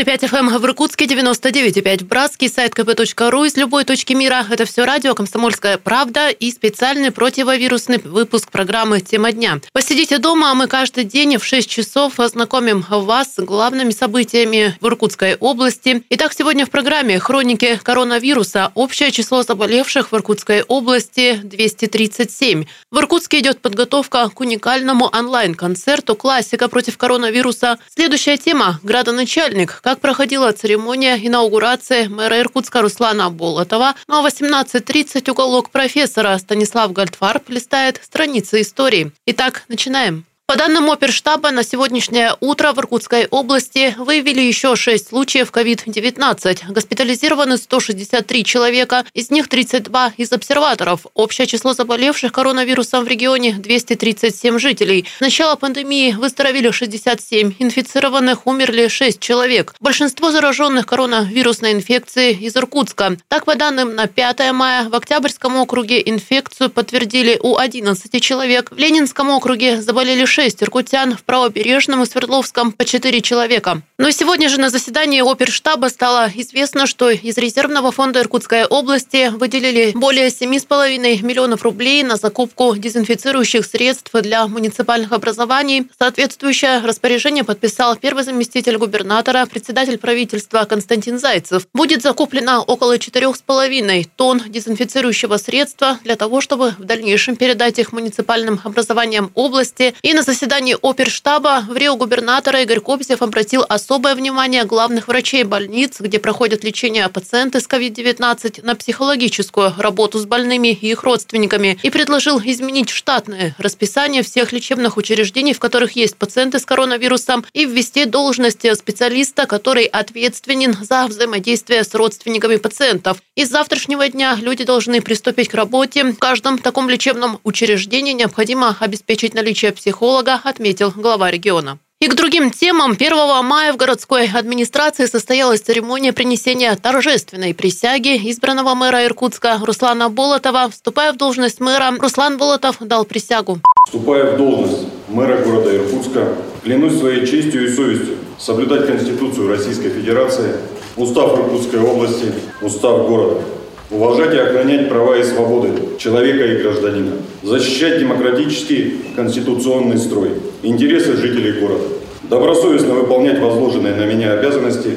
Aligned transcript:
101,5 0.00 0.30
FM 0.30 0.58
в 0.58 0.64
Иркутске, 0.64 1.04
99,5 1.04 2.04
в 2.04 2.06
Братске, 2.06 2.48
сайт 2.48 2.72
kp.ru 2.72 3.46
из 3.46 3.56
любой 3.58 3.84
точки 3.84 4.14
мира. 4.14 4.46
Это 4.48 4.64
все 4.64 4.86
радио 4.86 5.14
«Комсомольская 5.14 5.76
правда» 5.76 6.30
и 6.30 6.50
специальный 6.50 7.10
противовирусный 7.10 7.98
выпуск 7.98 8.50
программы 8.50 9.00
«Тема 9.00 9.32
дня». 9.32 9.60
Посидите 9.74 10.16
дома, 10.16 10.52
а 10.52 10.54
мы 10.54 10.68
каждый 10.68 11.04
день 11.04 11.36
в 11.36 11.44
6 11.44 11.68
часов 11.68 12.18
ознакомим 12.18 12.82
вас 12.88 13.34
с 13.34 13.42
главными 13.42 13.90
событиями 13.90 14.74
в 14.80 14.86
Иркутской 14.86 15.36
области. 15.36 16.02
Итак, 16.08 16.32
сегодня 16.32 16.64
в 16.64 16.70
программе 16.70 17.18
«Хроники 17.18 17.78
коронавируса». 17.82 18.72
Общее 18.74 19.10
число 19.10 19.42
заболевших 19.42 20.12
в 20.12 20.16
Иркутской 20.16 20.62
области 20.62 21.40
237. 21.44 22.64
В 22.90 22.98
Иркутске 22.98 23.40
идет 23.40 23.60
подготовка 23.60 24.30
к 24.30 24.40
уникальному 24.40 25.10
онлайн-концерту 25.12 26.14
«Классика 26.16 26.68
против 26.68 26.96
коронавируса». 26.96 27.78
Следующая 27.94 28.38
тема– 28.38 28.80
градоначальник 28.82 29.80
как 29.90 30.00
проходила 30.00 30.52
церемония 30.52 31.16
инаугурации 31.16 32.06
мэра 32.06 32.38
Иркутска 32.38 32.80
Руслана 32.80 33.28
Болотова. 33.28 33.96
Ну 34.06 34.24
а 34.24 34.28
18.30 34.28 35.28
уголок 35.32 35.70
профессора 35.70 36.38
Станислав 36.38 36.92
Гальдфарб 36.92 37.48
листает 37.48 38.00
страницы 38.00 38.60
истории. 38.60 39.10
Итак, 39.26 39.64
начинаем. 39.66 40.24
По 40.50 40.56
данным 40.56 40.90
оперштаба, 40.90 41.52
на 41.52 41.62
сегодняшнее 41.62 42.34
утро 42.40 42.72
в 42.72 42.78
Иркутской 42.80 43.28
области 43.28 43.94
выявили 43.96 44.40
еще 44.40 44.74
6 44.74 45.10
случаев 45.10 45.52
COVID-19. 45.52 46.72
Госпитализированы 46.72 47.56
163 47.56 48.44
человека, 48.44 49.04
из 49.14 49.30
них 49.30 49.48
32 49.48 50.14
из 50.16 50.32
обсерваторов. 50.32 51.06
Общее 51.14 51.46
число 51.46 51.72
заболевших 51.72 52.32
коронавирусом 52.32 53.04
в 53.04 53.06
регионе 53.06 53.52
237 53.52 54.58
жителей. 54.58 55.06
С 55.18 55.20
начала 55.20 55.54
пандемии 55.54 56.10
выздоровели 56.18 56.72
67, 56.72 57.52
инфицированных 57.60 58.48
умерли 58.48 58.88
6 58.88 59.20
человек. 59.20 59.76
Большинство 59.78 60.32
зараженных 60.32 60.84
коронавирусной 60.84 61.74
инфекцией 61.74 62.32
из 62.32 62.56
Иркутска. 62.56 63.18
Так, 63.28 63.44
по 63.44 63.54
данным 63.54 63.94
на 63.94 64.08
5 64.08 64.50
мая, 64.50 64.88
в 64.88 64.96
Октябрьском 64.96 65.54
округе 65.58 66.02
инфекцию 66.04 66.70
подтвердили 66.70 67.38
у 67.40 67.56
11 67.56 68.20
человек. 68.20 68.72
В 68.72 68.78
Ленинском 68.78 69.30
округе 69.30 69.80
заболели 69.80 70.24
6 70.24 70.39
6 70.40 70.62
иркутян, 70.62 71.14
в 71.14 71.22
Правобережном 71.24 72.02
и 72.02 72.06
Свердловском 72.06 72.72
по 72.72 72.86
4 72.86 73.20
человека. 73.20 73.82
Но 73.98 74.10
сегодня 74.10 74.48
же 74.48 74.58
на 74.58 74.70
заседании 74.70 75.20
оперштаба 75.20 75.88
стало 75.88 76.30
известно, 76.34 76.86
что 76.86 77.10
из 77.10 77.36
резервного 77.36 77.92
фонда 77.92 78.20
Иркутской 78.20 78.64
области 78.64 79.28
выделили 79.28 79.92
более 79.94 80.28
7,5 80.28 81.22
миллионов 81.22 81.62
рублей 81.62 82.02
на 82.02 82.16
закупку 82.16 82.74
дезинфицирующих 82.74 83.66
средств 83.66 84.10
для 84.14 84.46
муниципальных 84.46 85.12
образований. 85.12 85.86
Соответствующее 85.98 86.78
распоряжение 86.78 87.44
подписал 87.44 87.96
первый 87.96 88.24
заместитель 88.24 88.78
губернатора, 88.78 89.44
председатель 89.44 89.98
правительства 89.98 90.64
Константин 90.64 91.18
Зайцев. 91.18 91.68
Будет 91.74 92.00
закуплено 92.00 92.62
около 92.62 92.96
4,5 92.96 94.08
тонн 94.16 94.42
дезинфицирующего 94.46 95.36
средства 95.36 95.98
для 96.02 96.16
того, 96.16 96.40
чтобы 96.40 96.70
в 96.78 96.84
дальнейшем 96.84 97.36
передать 97.36 97.78
их 97.78 97.92
муниципальным 97.92 98.58
образованиям 98.64 99.30
области 99.34 99.94
и 100.00 100.14
на 100.14 100.29
заседании 100.30 100.76
оперштаба 100.80 101.64
в 101.68 101.76
Рио 101.76 101.96
губернатора 101.96 102.62
Игорь 102.62 102.78
Кобзев 102.78 103.20
обратил 103.20 103.64
особое 103.68 104.14
внимание 104.14 104.62
главных 104.62 105.08
врачей 105.08 105.42
больниц, 105.42 105.96
где 105.98 106.20
проходят 106.20 106.62
лечение 106.62 107.08
пациенты 107.08 107.58
с 107.58 107.66
COVID-19 107.66 108.64
на 108.64 108.76
психологическую 108.76 109.74
работу 109.76 110.20
с 110.20 110.26
больными 110.26 110.68
и 110.68 110.92
их 110.92 111.02
родственниками 111.02 111.80
и 111.82 111.90
предложил 111.90 112.38
изменить 112.38 112.90
штатное 112.90 113.56
расписание 113.58 114.22
всех 114.22 114.52
лечебных 114.52 114.96
учреждений, 114.96 115.52
в 115.52 115.58
которых 115.58 115.96
есть 115.96 116.16
пациенты 116.16 116.60
с 116.60 116.64
коронавирусом, 116.64 117.44
и 117.52 117.64
ввести 117.64 118.04
должность 118.04 118.64
специалиста, 118.78 119.46
который 119.46 119.86
ответственен 119.86 120.76
за 120.80 121.08
взаимодействие 121.08 121.82
с 121.82 121.92
родственниками 121.92 122.54
пациентов. 122.56 123.20
И 123.34 123.44
с 123.44 123.48
завтрашнего 123.48 124.08
дня 124.08 124.38
люди 124.40 124.62
должны 124.62 125.00
приступить 125.00 125.48
к 125.48 125.54
работе. 125.54 126.04
В 126.04 126.18
каждом 126.18 126.58
таком 126.58 126.88
лечебном 126.88 127.40
учреждении 127.42 128.12
необходимо 128.12 128.76
обеспечить 128.78 129.34
наличие 129.34 129.72
психолога, 129.72 130.09
психолога, 130.10 130.40
отметил 130.42 130.92
глава 130.94 131.30
региона. 131.30 131.78
И 132.00 132.08
к 132.08 132.14
другим 132.14 132.50
темам 132.50 132.92
1 132.92 133.44
мая 133.44 133.72
в 133.72 133.76
городской 133.76 134.26
администрации 134.26 135.04
состоялась 135.04 135.60
церемония 135.60 136.12
принесения 136.12 136.74
торжественной 136.74 137.54
присяги 137.54 138.16
избранного 138.30 138.74
мэра 138.74 139.04
Иркутска 139.04 139.60
Руслана 139.62 140.08
Болотова. 140.08 140.70
Вступая 140.70 141.12
в 141.12 141.16
должность 141.16 141.60
мэра, 141.60 141.94
Руслан 141.98 142.38
Болотов 142.38 142.78
дал 142.80 143.04
присягу. 143.04 143.60
Вступая 143.86 144.34
в 144.34 144.38
должность 144.38 144.88
мэра 145.08 145.44
города 145.44 145.76
Иркутска, 145.76 146.34
клянусь 146.64 146.98
своей 146.98 147.26
честью 147.26 147.66
и 147.66 147.74
совестью 147.74 148.16
соблюдать 148.38 148.86
Конституцию 148.86 149.48
Российской 149.48 149.90
Федерации, 149.90 150.56
Устав 150.96 151.38
Иркутской 151.38 151.80
области, 151.80 152.32
Устав 152.62 153.06
города, 153.06 153.42
уважать 153.90 154.34
и 154.34 154.38
охранять 154.38 154.88
права 154.88 155.16
и 155.16 155.24
свободы 155.24 155.70
человека 155.98 156.44
и 156.44 156.62
гражданина, 156.62 157.12
защищать 157.42 157.98
демократический 157.98 159.00
конституционный 159.16 159.98
строй, 159.98 160.30
интересы 160.62 161.16
жителей 161.16 161.60
города, 161.60 161.84
добросовестно 162.22 162.94
выполнять 162.94 163.40
возложенные 163.40 163.94
на 163.94 164.04
меня 164.04 164.32
обязанности 164.32 164.96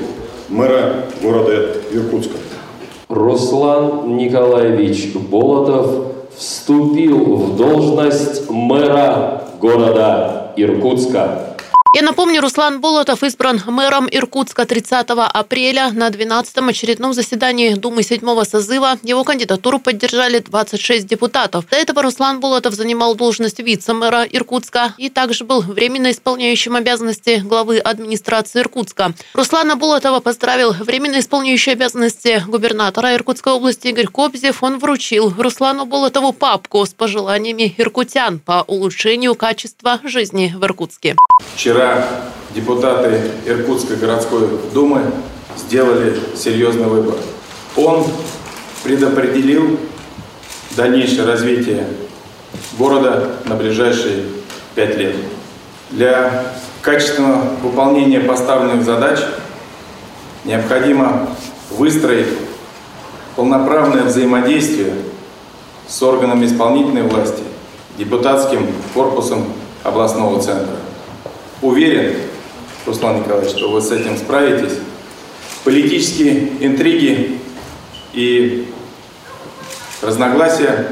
мэра 0.50 1.06
города 1.22 1.72
Иркутска. 1.92 2.38
Руслан 3.09 4.16
Николаевич 4.18 5.14
Болотов 5.14 6.14
вступил 6.36 7.36
в 7.36 7.58
должность 7.58 8.50
мэра 8.50 9.44
города 9.62 10.53
Иркутска. 10.56 11.53
Я 11.96 12.02
напомню, 12.02 12.42
Руслан 12.42 12.81
Болотов 12.81 13.22
избран 13.22 13.62
мэром 13.68 14.08
Иркутска 14.09 14.66
30 14.66 15.06
апреля 15.12 15.92
на 15.92 16.09
12-м 16.09 16.70
очередном 16.70 17.14
заседании 17.14 17.76
Думы 17.76 18.02
7 18.02 18.44
созыва. 18.46 18.98
Его 19.04 19.24
кандидатуру 19.24 19.78
поддержали 19.78 20.40
26 20.40 21.06
депутатов. 21.06 21.70
До 21.70 21.76
этого 21.76 22.02
Руслан 22.02 22.40
Болотов 22.40 22.74
занимал 22.74 23.14
должность 23.14 23.59
вице-мэра 23.59 24.24
Иркутска 24.24 24.96
и 24.98 25.12
также 25.12 25.44
был 25.44 25.62
временно 25.62 26.09
исполняющим 26.09 26.76
обязанности 26.76 27.44
главы 27.46 27.78
администрации 27.78 28.62
Иркутска. 28.62 29.14
Руслана 29.36 29.76
Болотова 29.76 30.20
поздравил 30.20 30.72
временно 30.74 31.20
исполняющий 31.20 31.74
обязанности 31.74 32.44
губернатора 32.48 33.14
Иркутской 33.14 33.53
области 33.53 33.90
Игорь 33.90 34.08
Кобзев. 34.08 34.64
Он 34.64 34.80
вручил 34.80 35.32
Руслану 35.38 35.86
Болотову 35.86 36.34
папку 36.34 36.84
с 36.84 36.90
пожеланиями 36.92 37.76
иркутян 37.78 38.40
по 38.40 38.64
улучшению 38.66 39.36
качества 39.36 40.00
жизни 40.03 40.52
в 40.58 40.66
Иркутске. 40.66 41.16
Вчера 41.56 41.83
Вчера 41.84 42.06
депутаты 42.56 43.20
Иркутской 43.46 43.98
городской 43.98 44.48
думы 44.74 45.02
сделали 45.58 46.18
серьезный 46.34 46.86
выбор. 46.86 47.16
Он 47.76 48.06
предопределил 48.86 49.78
дальнейшее 50.78 51.26
развитие 51.26 51.86
города 52.78 53.36
на 53.44 53.56
ближайшие 53.56 54.24
пять 54.76 54.96
лет. 54.96 55.18
Для 55.90 56.46
качественного 56.82 57.50
выполнения 57.62 58.22
поставленных 58.22 58.86
задач 58.86 59.20
необходимо 60.46 61.28
выстроить 61.70 62.30
полноправное 63.36 64.04
взаимодействие 64.04 64.94
с 65.90 66.02
органами 66.02 66.46
исполнительной 66.46 67.04
власти, 67.04 67.44
депутатским 67.98 68.70
корпусом 68.94 69.52
областного 69.84 70.42
центра. 70.42 70.78
Уверен, 71.63 72.16
Руслан 72.85 73.22
Николаевич, 73.22 73.56
что 73.56 73.72
вы 73.72 73.81
с 73.81 73.90
этим 73.90 74.18
справитесь. 74.18 74.79
Политические 75.63 76.57
интриги 76.59 77.40
и 78.12 78.69
разногласия 80.02 80.90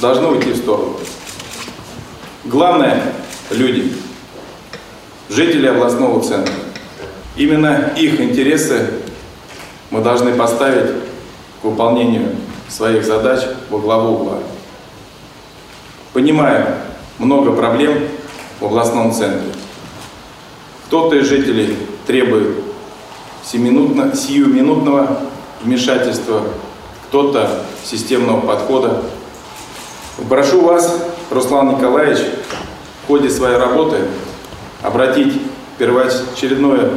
должны 0.00 0.26
уйти 0.26 0.50
в 0.50 0.56
сторону. 0.56 0.96
Главное– 2.44 3.00
люди, 3.50 3.92
жители 5.28 5.68
областного 5.68 6.20
центра. 6.20 6.52
Именно 7.36 7.92
их 7.96 8.20
интересы 8.20 8.90
мы 9.92 10.00
должны 10.00 10.34
поставить 10.34 10.90
к 11.60 11.64
выполнению 11.64 12.34
своих 12.68 13.04
задач 13.04 13.42
во 13.70 13.78
главу 13.78 14.16
угла. 14.16 14.38
Понимаю, 16.12 16.74
много 17.18 17.52
проблем 17.52 18.08
в 18.58 18.64
областном 18.64 19.12
центре. 19.12 19.52
Кто-то 20.92 21.16
из 21.16 21.26
жителей 21.26 21.78
требует 22.06 22.48
сиюминутно, 23.42 24.14
сиюминутного 24.14 25.20
вмешательства, 25.62 26.42
кто-то 27.08 27.62
системного 27.82 28.42
подхода. 28.42 29.00
Прошу 30.28 30.60
вас, 30.60 31.02
Руслан 31.30 31.76
Николаевич, 31.76 32.18
в 33.02 33.06
ходе 33.06 33.30
своей 33.30 33.56
работы 33.56 34.00
обратить 34.82 35.40
первоочередное 35.78 36.90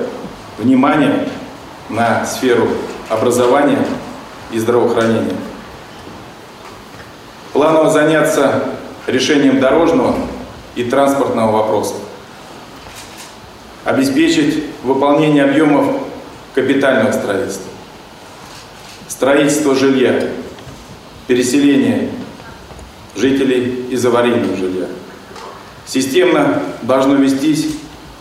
внимание 0.57 1.30
на 1.88 2.25
сферу 2.25 2.68
образования 3.07 3.80
и 4.51 4.59
здравоохранения. 4.59 5.38
Планово 7.53 7.89
заняться 7.89 8.62
решением 9.07 9.62
дорожного 9.62 10.15
и 10.75 10.83
транспортного 10.83 11.50
вопроса 11.53 11.94
обеспечить 13.85 14.63
выполнение 14.83 15.45
объемов 15.45 16.01
капитального 16.53 17.13
строительства, 17.13 17.71
строительство 19.07 19.75
жилья, 19.75 20.29
переселение 21.27 22.09
жителей 23.15 23.85
из 23.89 24.05
аварийного 24.05 24.57
жилья. 24.57 24.87
Системно 25.85 26.63
должно 26.81 27.15
вестись 27.15 27.67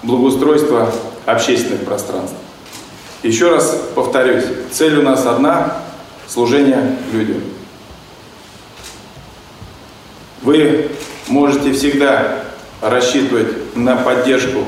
благоустройство 0.02 0.92
общественных 1.24 1.84
пространств. 1.84 2.36
Еще 3.22 3.48
раз 3.48 3.80
повторюсь, 3.94 4.44
цель 4.70 4.98
у 4.98 5.02
нас 5.02 5.24
одна– 5.24 5.78
служение 6.28 6.98
людям. 7.10 7.40
Вы 10.42 10.90
можете 11.28 11.72
всегда 11.72 12.44
рассчитывать 12.82 13.74
на 13.74 13.96
поддержку 13.96 14.66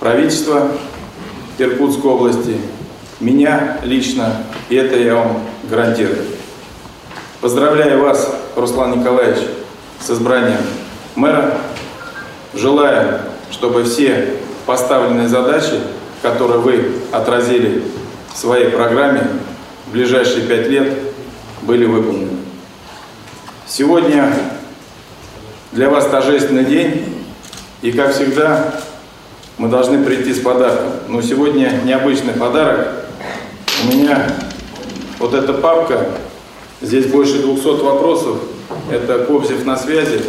правительства 0.00 0.72
Иркутской 1.58 2.10
области, 2.10 2.56
меня 3.20 3.78
лично, 3.84 4.38
и 4.70 4.76
это 4.76 4.96
я 4.96 5.14
вам 5.14 5.42
гарантирую. 5.68 6.24
Поздравляю 7.42 8.02
вас, 8.02 8.34
Руслан 8.56 8.98
Николаевич, 8.98 9.44
с 10.00 10.10
избранием 10.10 10.60
мэра. 11.14 11.58
Желаю, 12.54 13.20
чтобы 13.52 13.84
все 13.84 14.36
поставленные 14.66 15.28
задачи, 15.28 15.78
которые 16.22 16.60
вы 16.60 16.92
отразили 17.12 17.84
в 18.32 18.38
своей 18.38 18.70
программе, 18.70 19.28
в 19.86 19.92
ближайшие 19.92 20.46
пять 20.46 20.66
лет 20.68 20.98
были 21.62 21.84
выполнены. 21.84 22.38
Сегодня 23.66 24.34
для 25.72 25.90
вас 25.90 26.06
торжественный 26.06 26.64
день, 26.64 27.22
и, 27.82 27.92
как 27.92 28.14
всегда, 28.14 28.74
мы 29.60 29.68
должны 29.68 30.02
прийти 30.02 30.32
с 30.32 30.40
подарком. 30.40 30.90
Но 31.08 31.20
сегодня 31.20 31.82
необычный 31.84 32.32
подарок. 32.32 32.88
У 33.84 33.94
меня 33.94 34.26
вот 35.18 35.34
эта 35.34 35.52
папка, 35.52 36.08
здесь 36.80 37.06
больше 37.06 37.42
200 37.42 37.82
вопросов. 37.82 38.38
Это 38.90 39.18
Кобзев 39.26 39.66
на 39.66 39.76
связи, 39.76 40.22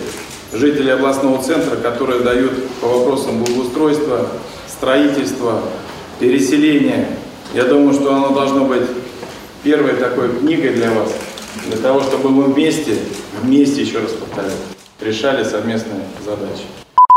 жители 0.52 0.90
областного 0.90 1.42
центра, 1.42 1.78
которые 1.78 2.20
дают 2.20 2.52
по 2.82 2.88
вопросам 2.88 3.42
благоустройства, 3.42 4.28
строительства, 4.68 5.62
переселения. 6.20 7.08
Я 7.54 7.64
думаю, 7.64 7.94
что 7.94 8.14
оно 8.14 8.32
должно 8.32 8.66
быть 8.66 8.84
первой 9.64 9.94
такой 9.94 10.28
книгой 10.40 10.72
для 10.74 10.92
вас, 10.92 11.10
для 11.68 11.78
того, 11.78 12.02
чтобы 12.02 12.32
мы 12.32 12.44
вместе, 12.44 12.98
вместе, 13.42 13.82
еще 13.82 14.00
раз 14.00 14.12
повторяю, 14.12 14.58
решали 15.00 15.46
совместные 15.46 16.02
задачи. 16.26 16.66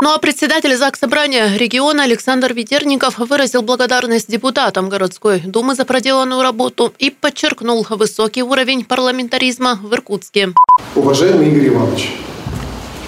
Ну 0.04 0.10
а 0.12 0.18
председатель 0.18 0.76
ЗАГС 0.76 1.00
Собрания 1.00 1.56
региона 1.56 2.02
Александр 2.02 2.52
Ведерников 2.52 3.18
выразил 3.18 3.62
благодарность 3.62 4.30
депутатам 4.30 4.90
городской 4.90 5.38
думы 5.40 5.74
за 5.74 5.86
проделанную 5.86 6.42
работу 6.42 6.92
и 6.98 7.08
подчеркнул 7.08 7.86
высокий 7.88 8.42
уровень 8.42 8.84
парламентаризма 8.84 9.80
в 9.82 9.94
Иркутске. 9.94 10.52
Уважаемый 10.94 11.48
Игорь 11.48 11.68
Иванович, 11.68 12.10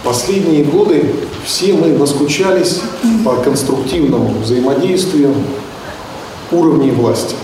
последние 0.05 0.65
годы 0.65 1.15
все 1.45 1.75
мы 1.75 1.89
наскучались 1.89 2.81
по 3.27 3.43
конструктивному 3.43 4.31
взаимодействию 4.39 5.35
уровней 6.51 6.93
власти. 6.93 7.37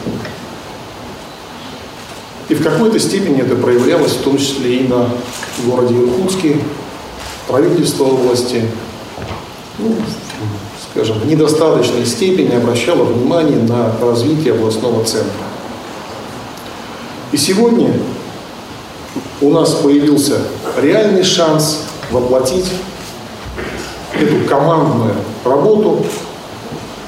И 2.49 2.55
в 2.55 2.63
какой-то 2.63 2.99
степени 2.99 3.43
это 3.43 3.57
проявлялось 3.57 4.13
в 4.13 4.23
том 4.23 4.39
числе 4.39 4.77
и 4.77 4.89
на 4.89 5.11
городе 5.67 5.95
Иркутске, 5.95 6.57
правительство 7.47 8.05
области, 8.05 8.63
ну, 9.79 9.95
скажем, 10.91 11.19
в 11.19 11.27
недостаточной 11.27 12.05
степени 12.05 12.55
обращало 12.55 13.05
внимание 13.05 13.59
на 13.59 13.93
развитие 14.01 14.55
областного 14.55 15.05
центра. 15.05 15.45
И 17.33 17.37
сегодня 17.37 17.93
у 19.41 19.51
нас 19.51 19.71
появился 19.77 20.39
реальный 20.81 21.25
шанс 21.25 21.85
воплотить 22.11 22.71
эту 24.21 24.47
командную 24.47 25.15
работу, 25.45 26.05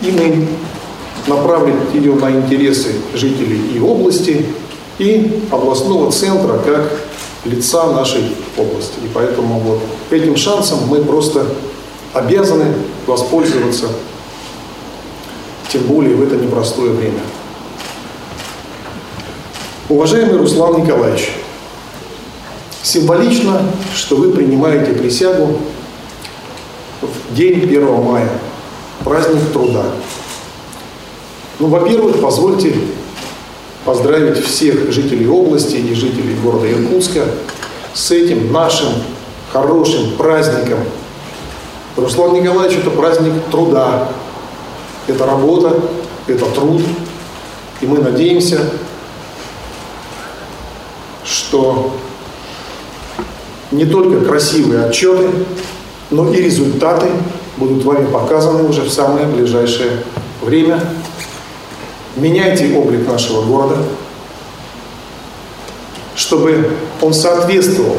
и 0.00 0.10
мы 0.10 0.48
направим 1.26 1.78
ее 1.92 2.14
на 2.14 2.30
интересы 2.30 2.92
жителей 3.14 3.60
и 3.74 3.80
области, 3.80 4.46
и 4.98 5.42
областного 5.50 6.10
центра 6.10 6.58
как 6.58 6.90
лица 7.44 7.92
нашей 7.92 8.34
области. 8.56 8.94
И 9.04 9.08
поэтому 9.12 9.58
вот 9.60 9.80
этим 10.10 10.36
шансом 10.36 10.86
мы 10.88 11.02
просто 11.04 11.46
обязаны 12.14 12.72
воспользоваться, 13.06 13.88
тем 15.70 15.82
более 15.82 16.14
в 16.14 16.22
это 16.22 16.36
непростое 16.36 16.92
время. 16.92 17.20
Уважаемый 19.88 20.38
Руслан 20.38 20.82
Николаевич, 20.82 21.32
символично, 22.82 23.60
что 23.94 24.16
вы 24.16 24.32
принимаете 24.32 24.92
присягу 24.92 25.58
в 27.02 27.34
день 27.34 27.64
1 27.64 28.02
мая, 28.02 28.30
праздник 29.02 29.52
труда. 29.52 29.84
Ну, 31.58 31.66
во-первых, 31.66 32.20
позвольте 32.20 32.74
поздравить 33.84 34.44
всех 34.44 34.90
жителей 34.92 35.26
области 35.26 35.76
и 35.76 35.94
жителей 35.94 36.34
города 36.42 36.70
Иркутска 36.70 37.26
с 37.92 38.10
этим 38.10 38.52
нашим 38.52 38.88
хорошим 39.52 40.16
праздником. 40.16 40.78
Руслан 41.96 42.34
Николаевич– 42.34 42.78
это 42.80 42.90
праздник 42.90 43.32
труда, 43.50 44.08
это 45.06 45.26
работа, 45.26 45.80
это 46.26 46.44
труд. 46.46 46.82
И 47.80 47.86
мы 47.86 47.98
надеемся, 47.98 48.60
что 51.24 51.94
не 53.70 53.84
только 53.84 54.24
красивые 54.24 54.86
отчеты, 54.86 55.30
но 56.10 56.32
и 56.32 56.38
результаты 56.38 57.08
будут 57.56 57.84
вами 57.84 58.06
показаны 58.06 58.64
уже 58.64 58.82
в 58.82 58.90
самое 58.90 59.26
ближайшее 59.26 60.02
время. 60.42 60.80
Меняйте 62.16 62.76
облик 62.76 63.06
нашего 63.08 63.42
города, 63.42 63.78
чтобы 66.16 66.70
он 67.00 67.14
соответствовал 67.14 67.96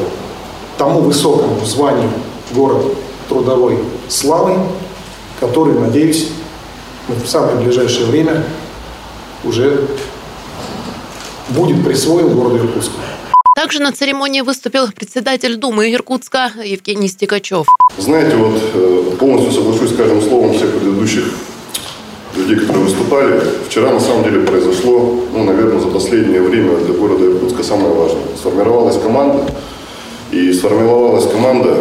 тому 0.78 1.02
высокому 1.02 1.66
званию 1.66 2.10
город 2.52 2.86
трудовой 3.28 3.78
славы, 4.08 4.58
который, 5.40 5.80
надеюсь, 5.80 6.30
мы 7.08 7.16
в 7.16 7.28
самое 7.28 7.58
ближайшее 7.58 8.06
время 8.06 8.44
уже 9.44 9.88
будет 11.50 11.84
присвоен 11.86 12.36
городу 12.36 12.58
Иркутску. 12.58 13.00
Также 13.56 13.80
на 13.80 13.94
церемонии 13.94 14.42
выступил 14.42 14.92
председатель 14.92 15.56
Думы 15.56 15.94
Иркутска 15.94 16.52
Евгений 16.64 17.08
Стекачев. 17.08 17.68
Знаете, 17.98 18.36
вот 18.36 18.62
э, 18.74 19.16
полностью 19.18 19.54
соглашусь 19.54 19.92
с 19.92 19.96
каждым 19.96 20.22
словом 20.22 20.54
всех 20.54 20.72
предыдущих 20.72 21.24
людей, 22.36 22.58
которые 22.58 22.84
выступали. 22.84 23.42
Вчера 23.70 23.92
на 23.92 24.00
самом 24.00 24.26
деле 24.26 24.42
произошло, 24.42 25.22
ну, 25.32 25.44
наверное, 25.46 25.80
за 25.80 25.88
последнее 25.88 26.42
время 26.42 26.76
для 26.80 26.94
города 26.96 27.26
Иркутска 27.26 27.64
самое 27.64 27.94
важное. 27.94 28.24
Сформировалась 28.38 29.02
команда, 29.02 29.50
и 30.32 30.52
сформировалась 30.52 31.32
команда 31.32 31.78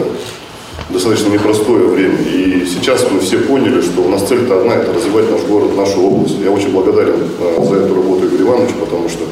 достаточно 0.91 1.29
непростое 1.29 1.87
время. 1.87 2.19
И 2.19 2.67
сейчас 2.67 3.07
мы 3.11 3.21
все 3.21 3.39
поняли, 3.39 3.81
что 3.81 4.03
у 4.03 4.09
нас 4.09 4.23
цель-то 4.23 4.61
одна– 4.61 4.75
это 4.77 4.93
развивать 4.93 5.31
наш 5.31 5.43
город, 5.43 5.77
нашу 5.77 6.03
область. 6.03 6.37
Я 6.43 6.51
очень 6.51 6.71
благодарен 6.71 7.29
э, 7.41 7.65
за 7.65 7.77
эту 7.77 7.95
работу 7.95 8.27
Игорь 8.27 8.43
Иванович, 8.43 8.71
потому 8.79 9.09
что 9.09 9.25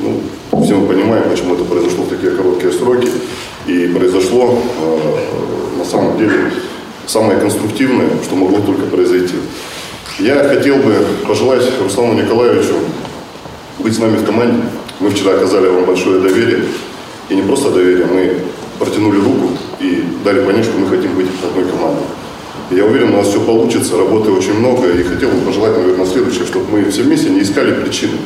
ну, 0.00 0.20
все 0.64 0.76
мы 0.76 0.86
понимаем, 0.86 1.28
почему 1.30 1.54
это 1.54 1.64
произошло 1.64 2.04
в 2.04 2.08
такие 2.08 2.32
короткие 2.32 2.72
сроки. 2.72 3.08
И 3.66 3.86
произошло, 3.88 4.58
э, 4.80 5.78
на 5.78 5.84
самом 5.84 6.18
деле, 6.18 6.52
самое 7.06 7.38
конструктивное, 7.38 8.08
что 8.24 8.36
могло 8.36 8.60
только 8.60 8.86
произойти. 8.86 9.36
Я 10.18 10.42
хотел 10.48 10.76
бы 10.76 10.94
пожелать 11.26 11.62
Руслану 11.80 12.14
Николаевичу 12.14 12.74
быть 13.78 13.94
с 13.94 13.98
нами 13.98 14.16
в 14.16 14.24
команде. 14.24 14.62
Мы 14.98 15.10
вчера 15.10 15.34
оказали 15.34 15.68
вам 15.68 15.84
большое 15.84 16.20
доверие. 16.20 16.64
И 17.28 17.36
не 17.36 17.42
просто 17.42 17.70
доверие, 17.70 18.06
мы 18.06 18.40
протянули 18.78 19.18
руку 19.18 19.50
и 19.80 20.04
дали 20.24 20.44
понять, 20.44 20.64
что 20.64 20.78
мы 20.78 20.88
хотим 20.88 21.14
быть 21.14 21.26
одной 21.42 21.70
командой. 21.70 22.04
Я 22.70 22.84
уверен, 22.84 23.14
у 23.14 23.16
нас 23.16 23.28
все 23.28 23.40
получится, 23.40 23.96
работы 23.96 24.30
очень 24.30 24.58
много, 24.58 24.88
и 24.90 25.02
хотел 25.02 25.30
бы 25.30 25.40
пожелать, 25.46 25.76
наверное, 25.76 26.06
следующее, 26.06 26.44
чтобы 26.46 26.66
мы 26.70 26.90
все 26.90 27.02
вместе 27.02 27.30
не 27.30 27.42
искали 27.42 27.72
причины, 27.72 28.18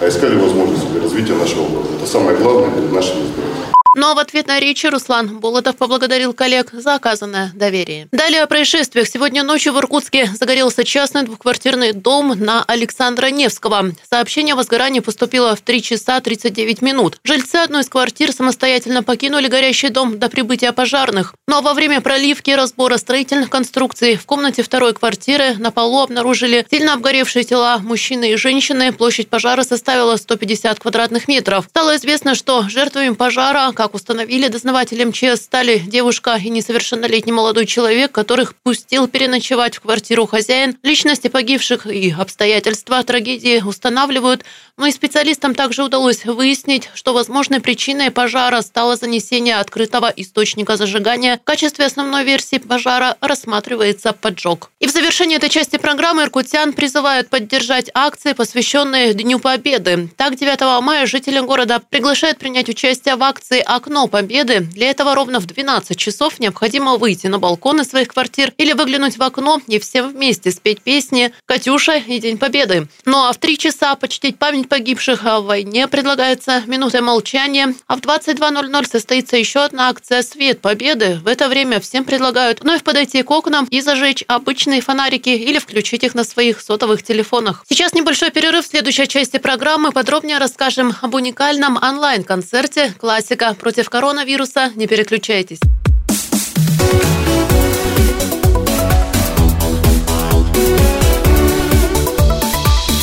а 0.00 0.08
искали 0.08 0.36
возможности 0.36 0.86
для 0.92 1.02
развития 1.02 1.34
нашего 1.34 1.66
города. 1.68 1.88
Это 1.98 2.06
самое 2.06 2.36
главное 2.36 2.70
перед 2.70 2.92
нашими 2.92 3.22
избирателями. 3.22 3.77
Но 3.94 4.14
в 4.14 4.18
ответ 4.18 4.46
на 4.46 4.60
речи 4.60 4.86
Руслан 4.86 5.38
Болотов 5.38 5.76
поблагодарил 5.76 6.34
коллег 6.34 6.70
за 6.72 6.94
оказанное 6.94 7.52
доверие. 7.54 8.08
Далее 8.12 8.42
о 8.42 8.46
происшествиях. 8.46 9.08
Сегодня 9.08 9.42
ночью 9.42 9.72
в 9.72 9.78
Иркутске 9.78 10.30
загорелся 10.34 10.84
частный 10.84 11.22
двухквартирный 11.22 11.92
дом 11.92 12.34
на 12.38 12.62
Александра 12.64 13.28
Невского. 13.28 13.92
Сообщение 14.08 14.52
о 14.52 14.56
возгорании 14.56 15.00
поступило 15.00 15.56
в 15.56 15.62
3 15.62 15.82
часа 15.82 16.20
39 16.20 16.82
минут. 16.82 17.18
Жильцы 17.24 17.56
одной 17.56 17.80
из 17.80 17.88
квартир 17.88 18.32
самостоятельно 18.32 19.02
покинули 19.02 19.48
горящий 19.48 19.88
дом 19.88 20.18
до 20.18 20.28
прибытия 20.28 20.72
пожарных. 20.72 21.34
Но 21.46 21.62
во 21.62 21.72
время 21.72 22.00
проливки 22.00 22.50
и 22.50 22.54
разбора 22.54 22.98
строительных 22.98 23.48
конструкций 23.48 24.16
в 24.16 24.26
комнате 24.26 24.62
второй 24.62 24.92
квартиры 24.92 25.54
на 25.54 25.70
полу 25.70 26.02
обнаружили 26.02 26.66
сильно 26.70 26.92
обгоревшие 26.92 27.44
тела 27.44 27.78
мужчины 27.78 28.32
и 28.32 28.36
женщины. 28.36 28.92
Площадь 28.92 29.28
пожара 29.28 29.62
составила 29.62 30.16
150 30.16 30.78
квадратных 30.78 31.26
метров. 31.26 31.64
Стало 31.70 31.96
известно, 31.96 32.34
что 32.34 32.68
жертвами 32.68 33.14
пожара, 33.14 33.72
как 33.78 33.94
установили 33.94 34.48
дознаватели 34.48 35.04
МЧС, 35.04 35.44
стали 35.44 35.78
девушка 35.78 36.34
и 36.34 36.48
несовершеннолетний 36.48 37.32
молодой 37.32 37.64
человек, 37.64 38.10
которых 38.10 38.56
пустил 38.56 39.06
переночевать 39.06 39.76
в 39.76 39.82
квартиру 39.82 40.26
хозяин. 40.26 40.76
Личности 40.82 41.28
погибших 41.28 41.86
и 41.86 42.10
обстоятельства 42.10 43.04
трагедии 43.04 43.62
устанавливают. 43.64 44.44
Но 44.76 44.86
и 44.86 44.90
специалистам 44.90 45.54
также 45.54 45.84
удалось 45.84 46.24
выяснить, 46.24 46.90
что 46.94 47.14
возможной 47.14 47.60
причиной 47.60 48.10
пожара 48.10 48.62
стало 48.62 48.96
занесение 48.96 49.58
открытого 49.58 50.12
источника 50.16 50.76
зажигания. 50.76 51.38
В 51.38 51.44
качестве 51.44 51.86
основной 51.86 52.24
версии 52.24 52.58
пожара 52.58 53.16
рассматривается 53.20 54.12
поджог. 54.12 54.72
И 54.80 54.88
в 54.88 54.90
завершении 54.90 55.36
этой 55.36 55.50
части 55.50 55.76
программы 55.76 56.24
иркутян 56.24 56.72
призывают 56.72 57.28
поддержать 57.28 57.90
акции, 57.94 58.32
посвященные 58.32 59.14
Дню 59.14 59.38
Победы. 59.38 60.08
Так, 60.16 60.34
9 60.34 60.82
мая 60.82 61.06
жители 61.06 61.38
города 61.38 61.78
приглашают 61.78 62.38
принять 62.38 62.68
участие 62.68 63.14
в 63.14 63.22
акции 63.22 63.62
«Окно 63.68 64.08
Победы». 64.08 64.60
Для 64.60 64.88
этого 64.90 65.14
ровно 65.14 65.40
в 65.40 65.46
12 65.46 65.96
часов 65.96 66.40
необходимо 66.40 66.96
выйти 66.96 67.26
на 67.26 67.38
балконы 67.38 67.84
своих 67.84 68.08
квартир 68.08 68.54
или 68.56 68.72
выглянуть 68.72 69.18
в 69.18 69.22
окно 69.22 69.60
и 69.66 69.78
всем 69.78 70.08
вместе 70.08 70.50
спеть 70.50 70.80
песни 70.80 71.32
«Катюша» 71.44 71.96
и 71.96 72.18
«День 72.18 72.38
Победы». 72.38 72.88
Ну 73.04 73.24
а 73.24 73.32
в 73.32 73.36
3 73.36 73.58
часа 73.58 73.94
почтить 73.94 74.38
память 74.38 74.68
погибших 74.68 75.22
в 75.22 75.40
войне 75.40 75.86
предлагается 75.86 76.62
минута 76.66 77.02
молчания. 77.02 77.74
А 77.86 77.96
в 77.96 78.00
22.00 78.00 78.90
состоится 78.90 79.36
еще 79.36 79.60
одна 79.60 79.90
акция 79.90 80.22
«Свет 80.22 80.60
Победы». 80.60 81.20
В 81.22 81.26
это 81.26 81.48
время 81.48 81.80
всем 81.80 82.04
предлагают 82.04 82.60
вновь 82.60 82.82
подойти 82.82 83.22
к 83.22 83.30
окнам 83.30 83.66
и 83.66 83.82
зажечь 83.82 84.24
обычные 84.26 84.80
фонарики 84.80 85.28
или 85.28 85.58
включить 85.58 86.04
их 86.04 86.14
на 86.14 86.24
своих 86.24 86.62
сотовых 86.62 87.02
телефонах. 87.02 87.64
Сейчас 87.68 87.92
небольшой 87.92 88.30
перерыв. 88.30 88.64
В 88.64 88.70
следующей 88.70 89.06
части 89.06 89.36
программы 89.36 89.92
подробнее 89.92 90.38
расскажем 90.38 90.94
об 91.00 91.14
уникальном 91.14 91.76
онлайн-концерте 91.76 92.94
«Классика 92.98 93.56
против 93.58 93.88
коронавируса». 93.90 94.70
Не 94.76 94.86
переключайтесь. 94.86 95.60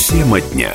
Тема 0.09 0.41
дня. 0.41 0.74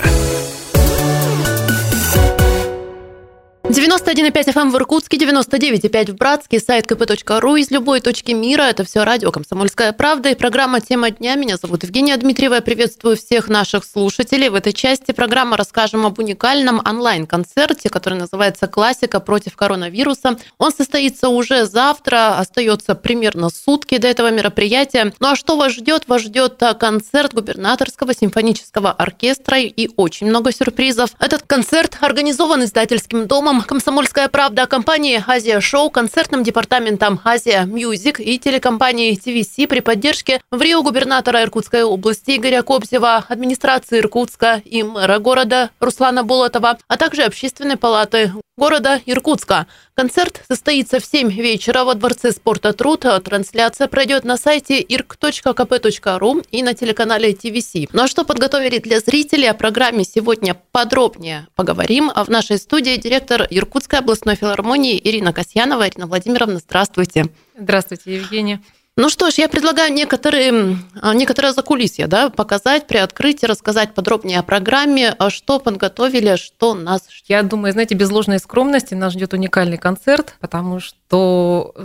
91,5 3.70 4.52
FM 4.52 4.70
в 4.70 4.76
Иркутске, 4.76 5.16
99,5 5.16 6.10
в 6.10 6.16
Братске, 6.16 6.58
сайт 6.58 6.90
kp.ru 6.90 7.60
из 7.60 7.70
любой 7.70 8.00
точки 8.00 8.32
мира. 8.32 8.62
Это 8.62 8.82
все 8.82 9.04
радио 9.04 9.30
«Комсомольская 9.30 9.92
правда» 9.92 10.30
и 10.30 10.34
программа 10.34 10.80
«Тема 10.80 11.12
дня». 11.12 11.36
Меня 11.36 11.56
зовут 11.56 11.84
Евгения 11.84 12.16
Дмитриева. 12.16 12.54
Я 12.54 12.62
приветствую 12.62 13.16
всех 13.16 13.48
наших 13.48 13.84
слушателей. 13.84 14.48
В 14.48 14.56
этой 14.56 14.72
части 14.72 15.12
программы 15.12 15.56
расскажем 15.56 16.04
об 16.04 16.18
уникальном 16.18 16.82
онлайн-концерте, 16.84 17.90
который 17.90 18.18
называется 18.18 18.66
«Классика 18.66 19.20
против 19.20 19.54
коронавируса». 19.54 20.36
Он 20.58 20.72
состоится 20.72 21.28
уже 21.28 21.64
завтра, 21.64 22.38
остается 22.38 22.96
примерно 22.96 23.50
сутки 23.50 23.98
до 23.98 24.08
этого 24.08 24.32
мероприятия. 24.32 25.14
Ну 25.20 25.28
а 25.28 25.36
что 25.36 25.56
вас 25.56 25.74
ждет? 25.74 26.08
Вас 26.08 26.22
ждет 26.22 26.60
концерт 26.80 27.34
губернаторского 27.34 28.14
симфонического 28.14 28.90
оркестра 28.90 29.60
и 29.60 29.88
очень 29.96 30.26
много 30.26 30.50
сюрпризов. 30.50 31.10
Этот 31.20 31.44
концерт 31.46 31.98
организован 32.00 32.64
издательским 32.64 33.28
домом 33.28 33.59
«Комсомольская 33.66 34.28
правда» 34.28 34.66
компании 34.66 35.22
«Азия 35.26 35.60
Шоу», 35.60 35.90
концертным 35.90 36.42
департаментом 36.42 37.20
«Азия 37.24 37.64
Music» 37.64 38.20
и 38.20 38.38
телекомпанией 38.38 39.16
ТВС 39.16 39.56
при 39.68 39.80
поддержке 39.80 40.40
в 40.50 40.60
Рио 40.60 40.82
губернатора 40.82 41.42
Иркутской 41.42 41.82
области 41.82 42.36
Игоря 42.36 42.62
Кобзева, 42.62 43.24
администрации 43.28 43.98
Иркутска 43.98 44.62
и 44.64 44.82
мэра 44.82 45.18
города 45.18 45.70
Руслана 45.80 46.24
Болотова, 46.24 46.78
а 46.86 46.96
также 46.96 47.22
общественной 47.22 47.76
палаты 47.76 48.32
города 48.60 49.00
Иркутска. 49.06 49.66
Концерт 49.94 50.42
состоится 50.46 51.00
в 51.00 51.04
7 51.04 51.30
вечера 51.30 51.84
во 51.84 51.94
Дворце 51.94 52.30
спорта 52.32 52.74
«Труд». 52.74 53.06
Трансляция 53.24 53.88
пройдет 53.88 54.24
на 54.24 54.36
сайте 54.36 54.82
irk.kp.ru 54.82 56.46
и 56.50 56.62
на 56.62 56.74
телеканале 56.74 57.32
ТВС. 57.32 57.88
Ну 57.92 58.02
а 58.02 58.08
что 58.08 58.24
подготовили 58.24 58.78
для 58.78 59.00
зрителей 59.00 59.48
о 59.48 59.54
программе 59.54 60.04
сегодня 60.04 60.60
подробнее 60.72 61.46
поговорим. 61.54 62.10
А 62.14 62.22
в 62.24 62.28
нашей 62.28 62.58
студии 62.58 62.96
директор 62.96 63.46
Иркутской 63.50 63.98
областной 63.98 64.36
филармонии 64.36 65.00
Ирина 65.02 65.32
Касьянова. 65.32 65.88
Ирина 65.88 66.06
Владимировна, 66.06 66.58
здравствуйте. 66.58 67.26
Здравствуйте, 67.58 68.16
Евгения. 68.16 68.60
Ну 68.96 69.08
что 69.08 69.30
ж, 69.30 69.34
я 69.34 69.48
предлагаю 69.48 69.92
некоторые, 69.92 70.76
некоторые 71.14 71.52
закулисья 71.52 72.06
да, 72.06 72.28
показать, 72.28 72.86
приоткрыть 72.86 73.42
и 73.42 73.46
рассказать 73.46 73.94
подробнее 73.94 74.40
о 74.40 74.42
программе, 74.42 75.14
а 75.18 75.30
что 75.30 75.58
подготовили, 75.58 76.36
что 76.36 76.74
нас 76.74 77.08
ждет. 77.08 77.28
Я 77.28 77.42
думаю, 77.42 77.72
знаете, 77.72 77.94
без 77.94 78.10
ложной 78.10 78.40
скромности 78.40 78.94
нас 78.94 79.14
ждет 79.14 79.32
уникальный 79.32 79.78
концерт, 79.78 80.34
потому 80.40 80.80
что 80.80 80.98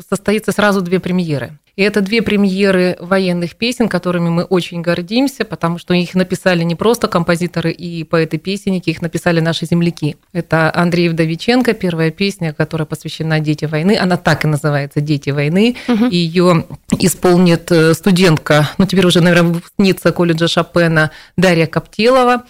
состоится 0.09 0.51
сразу 0.51 0.81
две 0.81 0.99
премьеры. 0.99 1.57
И 1.75 1.81
это 1.81 2.01
две 2.01 2.21
премьеры 2.21 2.95
военных 3.01 3.55
песен, 3.55 3.89
которыми 3.89 4.29
мы 4.29 4.43
очень 4.43 4.81
гордимся, 4.81 5.43
потому 5.43 5.77
что 5.77 5.93
их 5.93 6.15
написали 6.15 6.63
не 6.63 6.75
просто 6.75 7.07
композиторы 7.07 7.71
и 7.71 8.03
поэты-песенники, 8.05 8.89
их 8.89 9.01
написали 9.01 9.41
наши 9.41 9.65
земляки. 9.65 10.15
Это 10.31 10.71
Андрей 10.73 11.09
Вдовиченко, 11.09 11.73
первая 11.73 12.11
песня, 12.11 12.53
которая 12.53 12.85
посвящена 12.85 13.39
«Дети 13.41 13.65
войны». 13.65 13.97
Она 13.99 14.15
так 14.15 14.45
и 14.45 14.47
называется 14.47 15.01
«Дети 15.01 15.31
войны». 15.31 15.75
Угу. 15.89 16.05
Ее 16.05 16.65
исполнит 16.99 17.69
э, 17.71 17.93
студентка, 17.93 18.69
ну 18.77 18.85
теперь 18.85 19.05
уже, 19.05 19.19
наверное, 19.19 19.53
выпускница 19.53 20.13
колледжа 20.13 20.47
Шопена 20.47 21.11
Дарья 21.35 21.65
Коптелова. 21.65 22.43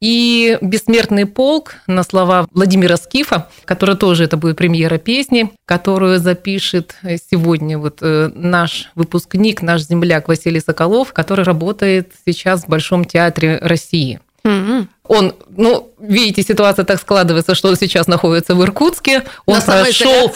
И 0.00 0.58
«Бессмертный 0.60 1.24
полк» 1.24 1.76
на 1.86 2.02
слова 2.02 2.46
Владимира 2.52 2.98
Скифа, 2.98 3.48
который 3.64 3.96
тоже 3.96 4.24
это 4.24 4.36
будет 4.36 4.56
премьера 4.56 4.98
песни, 4.98 5.52
которую 5.64 6.18
запишет 6.18 6.96
сегодня 7.30 7.78
вот 7.78 7.98
э, 8.02 8.30
наш 8.34 8.90
выпускник, 8.94 9.62
наш 9.62 9.82
земляк 9.82 10.28
Василий 10.28 10.60
Соколов, 10.60 11.14
который 11.14 11.46
работает 11.46 12.12
сейчас 12.26 12.64
в 12.64 12.68
Большом 12.68 13.06
театре 13.06 13.58
России. 13.62 14.20
Mm-hmm. 14.44 14.86
Он, 15.08 15.34
ну, 15.56 15.90
видите, 15.98 16.42
ситуация 16.42 16.84
так 16.84 17.00
складывается, 17.00 17.54
что 17.54 17.68
он 17.68 17.76
сейчас 17.76 18.06
находится 18.06 18.54
в 18.54 18.62
Иркутске. 18.62 19.22
Он 19.46 19.60
прошел 19.62 20.30